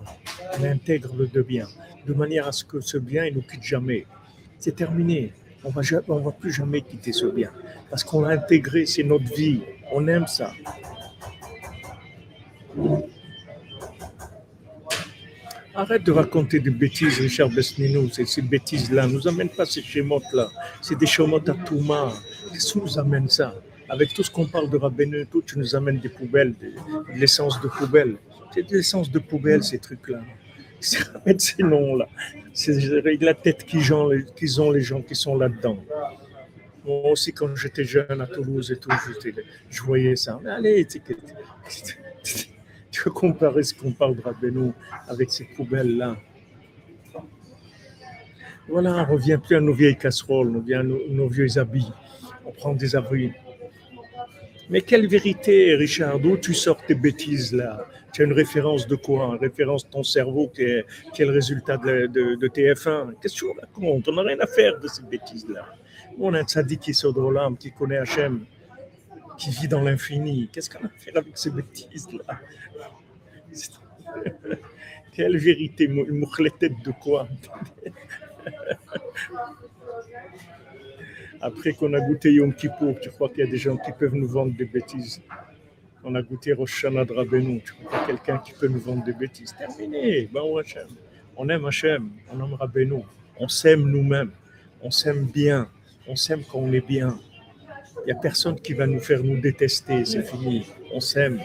Elle 0.54 0.66
intègre 0.66 1.14
le 1.18 1.44
bien, 1.44 1.68
de 2.08 2.14
manière 2.14 2.48
à 2.48 2.52
ce 2.54 2.64
que 2.64 2.80
ce 2.80 2.98
bien, 2.98 3.26
il 3.26 3.34
ne 3.34 3.36
nous 3.40 3.46
quitte 3.46 3.64
jamais. 3.64 4.06
C'est 4.58 4.76
terminé 4.76 5.34
on 5.64 5.72
on 6.08 6.20
va 6.20 6.32
plus 6.32 6.52
jamais 6.52 6.82
quitter 6.82 7.12
ce 7.12 7.28
bien. 7.28 7.52
Parce 7.90 8.04
qu'on 8.04 8.22
l'a 8.22 8.30
intégré, 8.30 8.86
c'est 8.86 9.04
notre 9.04 9.32
vie. 9.34 9.62
On 9.92 10.08
aime 10.08 10.28
ça. 10.28 10.54
Arrête 15.74 16.04
de 16.04 16.12
raconter 16.12 16.60
des 16.60 16.70
bêtises, 16.70 17.20
Richard 17.20 17.50
Besnino. 17.50 18.10
Ces 18.10 18.42
bêtises-là 18.42 19.08
ne 19.08 19.14
nous 19.14 19.28
amènent 19.28 19.50
pas 19.50 19.66
ces 19.66 19.82
schémotes-là. 19.82 20.50
C'est 20.82 20.98
des 20.98 21.06
schémotes 21.06 21.48
à 21.50 21.54
tout 21.54 21.82
Qu'est-ce 22.52 22.74
qui 22.74 22.80
nous 22.80 23.00
amène 23.00 23.30
ça? 23.30 23.56
Avec 23.92 24.14
tout 24.14 24.24
ce 24.24 24.32
qu'on 24.32 24.46
parle 24.46 24.70
de 24.70 24.78
Rabbeinu, 24.78 25.28
tout, 25.28 25.42
tu 25.42 25.60
nous 25.60 25.76
amènes 25.76 26.00
des 26.00 26.08
poubelles, 26.08 26.54
de, 26.62 26.72
l'essence 27.20 27.60
de 27.60 27.68
poubelle. 27.68 28.16
C'est 28.54 28.64
de 28.64 28.78
l'essence 28.78 29.12
de 29.12 29.20
poubelle, 29.20 29.64
ces 29.64 29.80
trucs-là. 29.80 30.22
Ces 30.80 31.62
noms-là 31.62 32.08
c'est 32.54 32.74
la 33.22 33.34
tête 33.34 33.66
qu'ils 33.66 33.94
ont, 33.94 34.10
qu'ils 34.36 34.62
ont 34.62 34.72
les 34.72 34.82
gens 34.82 35.02
qui 35.02 35.14
sont 35.16 35.38
là-dedans. 35.38 35.78
Moi 36.86 37.12
aussi, 37.12 37.34
quand 37.34 37.54
j'étais 37.56 37.84
jeune 37.84 38.22
à 38.22 38.28
Toulouse 38.28 38.72
et 38.72 38.78
tout, 38.78 38.90
je 39.70 39.82
voyais 39.84 40.16
ça. 40.16 40.40
Mais 40.42 40.52
allez, 40.52 40.86
tu, 40.86 41.02
veux 43.06 43.12
comparer 43.12 43.64
ce 43.64 43.74
qu'on 43.74 43.92
parle 43.92 44.16
de 44.16 44.22
Rabbeinu 44.22 44.72
avec 45.10 45.32
ces 45.32 45.44
poubelles-là. 45.44 46.16
Voilà, 48.70 49.06
on 49.10 49.14
revient 49.14 49.38
plus 49.46 49.58
à 49.58 49.60
nos 49.60 49.74
vieilles 49.74 49.98
casseroles, 49.98 50.56
on 50.56 50.80
à 50.80 50.84
nos, 50.84 51.00
nos 51.10 51.28
vieux 51.28 51.58
habits. 51.58 51.92
On 52.46 52.52
prend 52.52 52.74
des 52.74 52.96
abris. 52.96 53.32
Mais 54.72 54.82
quelle 54.82 55.06
vérité, 55.06 55.76
Richard 55.76 56.20
D'où 56.22 56.38
tu 56.38 56.54
sors 56.54 56.82
tes 56.86 56.96
bêtises 56.96 57.54
là? 57.54 57.86
Tu 58.14 58.22
as 58.22 58.26
une 58.26 58.32
référence 58.32 58.88
de 58.88 58.96
quoi? 58.96 59.32
Une 59.34 59.40
référence 59.40 59.86
de 59.86 59.92
ton 59.92 60.02
cerveau 60.02 60.48
qui 60.48 60.62
est, 60.62 60.86
le 61.20 61.30
résultat 61.30 61.76
de, 61.76 62.08
de, 62.08 62.48
TF1 62.48 63.16
Qu'est-ce 63.22 63.34
que 63.34 63.40
tu 63.40 63.48
racontes? 63.60 64.08
On 64.08 64.14
n'a 64.14 64.22
rien 64.22 64.40
à 64.40 64.48
faire 64.48 64.80
de 64.80 64.88
ces 64.88 65.04
bêtises-là. 65.04 65.66
On 66.18 66.34
a 66.34 66.40
un 66.40 66.46
tzaddik 66.46 66.80
qui 66.80 66.94
sort 66.94 67.14
de 67.14 67.34
l'âme, 67.34 67.58
qui 67.58 67.74
connaît 67.74 67.98
Hachem, 67.98 68.46
qui 69.38 69.50
vit 69.50 69.68
dans 69.68 69.82
l'infini. 69.82 70.50
Qu'est-ce 70.54 70.70
qu'on 70.70 70.86
a 70.86 70.88
à 70.88 70.98
faire 70.98 71.18
avec 71.18 71.38
ces 71.38 71.52
bêtises-là? 71.52 72.40
Quelle 75.14 75.38
vérité 75.38 75.90
tête 76.60 76.82
de 76.82 76.92
quoi? 76.92 77.28
Après 81.42 81.74
qu'on 81.74 81.94
a 81.94 82.00
goûté 82.00 82.34
Yom 82.34 82.54
Kippour, 82.54 83.00
tu 83.02 83.10
crois 83.10 83.30
qu'il 83.30 83.40
y 83.40 83.48
a 83.48 83.52
des 83.52 83.58
gens 83.58 83.78
qui 83.78 83.92
peuvent 83.92 84.14
nous 84.14 84.28
vendre 84.28 84.56
des 84.56 84.66
bêtises? 84.66 85.22
On 86.04 86.14
a 86.16 86.22
goûté 86.22 86.54
Rosh 86.54 86.86
Hashanah 86.86 87.06
tu 87.06 87.14
crois 87.14 87.26
qu'il 87.26 88.00
y 88.00 88.02
a 88.02 88.06
quelqu'un 88.06 88.38
qui 88.40 88.54
peut 88.54 88.68
nous 88.68 88.80
vendre 88.80 89.04
des 89.04 89.14
bêtises? 89.14 89.56
Terminé, 89.58 90.30
Hashem. 90.60 90.88
On 91.36 91.50
aime 91.50 91.66
Hachem, 91.66 92.10
on 92.32 92.44
aime 92.44 92.54
Rabbeinu, 92.54 93.04
on 93.40 93.48
s'aime 93.48 93.84
nous-mêmes, 93.84 94.32
on 94.82 94.92
s'aime 94.92 95.26
bien, 95.26 95.68
on 96.08 96.16
s'aime 96.16 96.44
quand 96.44 96.60
on 96.60 96.72
est 96.74 96.86
bien. 96.86 97.20
Il 98.04 98.06
n'y 98.08 98.12
a 98.12 98.16
personne 98.16 98.60
qui 98.60 98.74
va 98.74 98.86
nous 98.86 99.00
faire 99.00 99.24
nous 99.24 99.40
détester, 99.40 100.06
c'est 100.06 100.24
fini. 100.24 100.68
On 100.94 101.00
s'aime. 101.00 101.40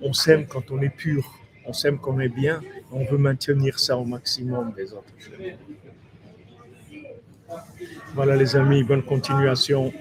On 0.00 0.12
s'aime 0.12 0.46
quand 0.46 0.70
on 0.70 0.80
est 0.80 0.88
pur, 0.88 1.38
on 1.66 1.72
s'aime 1.72 1.98
quand 1.98 2.14
on 2.14 2.20
est 2.20 2.28
bien, 2.28 2.60
on 2.92 3.04
veut 3.04 3.18
maintenir 3.18 3.78
ça 3.78 3.96
au 3.96 4.04
maximum 4.04 4.72
des 4.72 4.92
autres. 4.92 5.12
Voilà 8.13 8.35
les 8.35 8.55
amis, 8.55 8.83
bonne 8.83 9.03
continuation. 9.03 9.93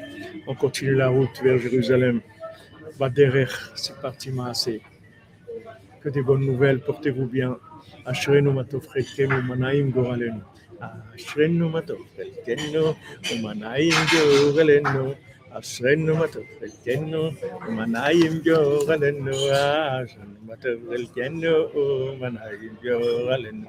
On 0.47 0.55
continue 0.55 0.95
la 0.95 1.09
route 1.09 1.41
vers 1.43 1.59
Jérusalem. 1.59 2.21
Baderer, 2.99 3.47
c'est 3.75 4.01
parti 4.01 4.31
assez. 4.47 4.83
Que 6.01 6.09
des 6.09 6.23
bonnes 6.23 6.47
nouvelles, 6.47 6.81
portez-vous 6.81 7.27
bien. 7.27 7.59
Ashrenu 8.05 8.51
matofretenu 8.53 9.43
manaim 9.43 9.91
goralenu. 9.91 10.43
Ashrenu 11.15 11.69
matofretenu 11.69 12.83
manaim 13.43 13.95
goralenu. 14.13 15.15
אשרנו 15.59 16.17
מה 16.17 16.29
טוב 16.29 16.43
חלקנו, 16.61 17.31
ומנעים 17.69 18.33
גורלנו, 18.45 19.31
אשרנו 19.31 20.35
מה 20.47 20.57
טוב 20.57 20.73
חלקנו, 20.89 21.75
ומנעים 21.75 22.75
גורלנו. 22.83 23.69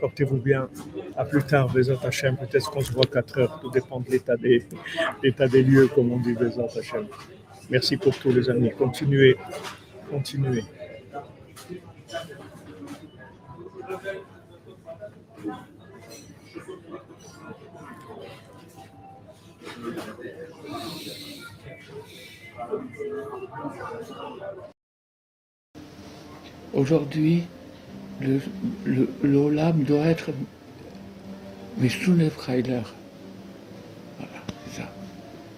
Portez-vous 0.00 0.36
bien. 0.36 0.68
À 1.16 1.24
plus 1.24 1.42
tard, 1.42 1.72
les 1.74 1.90
Hashem. 1.90 2.36
Peut-être 2.36 2.70
qu'on 2.70 2.80
se 2.80 2.92
voit 2.92 3.06
4 3.06 3.38
heures. 3.38 3.60
Tout 3.60 3.70
dépend 3.70 4.00
de 4.00 4.10
l'état 4.10 4.36
des, 4.36 4.66
l'état 5.22 5.48
des 5.48 5.62
lieux, 5.62 5.88
comme 5.88 6.12
on 6.12 6.18
dit, 6.18 6.34
les 6.38 6.58
Hashem. 6.78 7.06
Merci 7.70 7.96
pour 7.96 8.16
tous 8.16 8.30
les 8.32 8.48
amis. 8.48 8.70
Continuez. 8.76 9.36
Continuez. 10.10 10.64
Aujourd'hui, 26.72 27.46
le, 28.20 28.40
le, 28.84 29.08
l'olam 29.22 29.82
doit 29.82 30.06
être 30.06 30.30
Mestunefreiler. 31.78 32.82
Voilà, 34.18 34.32
c'est 34.64 34.80
ça. 34.80 34.88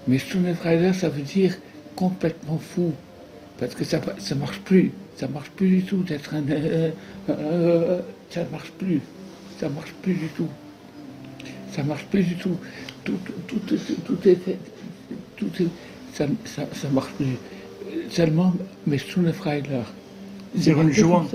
Mestunefreiler, 0.08 0.92
ça 0.92 1.08
veut 1.08 1.22
dire 1.22 1.56
complètement 1.94 2.58
fou. 2.58 2.92
Parce 3.58 3.74
que 3.74 3.84
ça 3.84 4.00
ne 4.00 4.34
marche 4.40 4.60
plus. 4.60 4.92
Ça 5.16 5.28
marche 5.28 5.50
plus 5.50 5.68
du 5.68 5.82
tout 5.82 6.02
d'être 6.02 6.34
un. 6.34 6.42
Euh, 6.50 6.90
euh, 7.28 8.00
ça 8.30 8.44
marche 8.50 8.70
plus. 8.72 9.00
Ça 9.60 9.68
marche 9.68 9.92
plus 10.02 10.14
du 10.14 10.28
tout. 10.28 10.48
Ça 11.72 11.82
marche 11.82 12.04
plus 12.06 12.22
du 12.22 12.36
tout. 12.36 12.56
Tout, 13.04 13.18
tout, 13.46 13.58
tout, 13.66 13.78
tout 14.04 14.28
est. 14.28 14.58
Tout 15.36 15.50
est 15.60 15.68
ça, 16.14 16.26
ça, 16.44 16.62
ça 16.72 16.88
marche 16.88 17.12
plus. 17.12 17.36
Seulement 18.10 18.52
Mestunefreiler. 18.86 19.82
C'est 20.58 20.72
une 20.72 20.92
joie, 20.92 21.26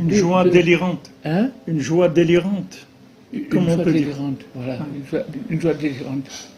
une 0.00 0.12
joie 0.12 0.44
délirante. 0.48 1.10
Hein? 1.24 1.50
Une 1.66 1.80
joie 1.80 2.08
délirante. 2.08 2.86
Une 3.32 3.46
Comment 3.48 3.72
on 3.72 3.74
joie 3.76 3.84
peut 3.84 3.92
dire 3.92 4.06
délirante, 4.06 4.40
voilà, 4.54 4.78
une 4.94 5.06
joie, 5.10 5.20
une 5.50 5.60
joie 5.60 5.74
délirante. 5.74 6.48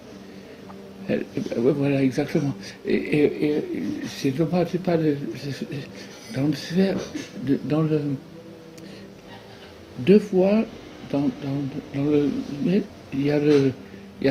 Euh, 1.10 1.18
euh, 1.56 1.72
voilà, 1.76 2.02
exactement. 2.02 2.54
Et, 2.86 2.94
et- 2.94 3.46
et 3.56 3.64
c'est 4.06 4.30
dommage, 4.32 4.68
c'est 4.72 4.82
pas 4.82 4.96
le, 4.96 5.16
dans 6.36 6.46
le 6.46 6.54
sphère, 6.54 6.96
de- 7.44 7.58
dans 7.64 7.82
le, 7.82 8.00
deux 10.00 10.18
fois, 10.18 10.64
dans, 11.10 11.20
dans, 11.22 11.62
dans 11.94 12.10
le, 12.10 12.28
il 13.14 13.22
y 13.26 13.30
a 13.30 13.38
le, 13.38 13.72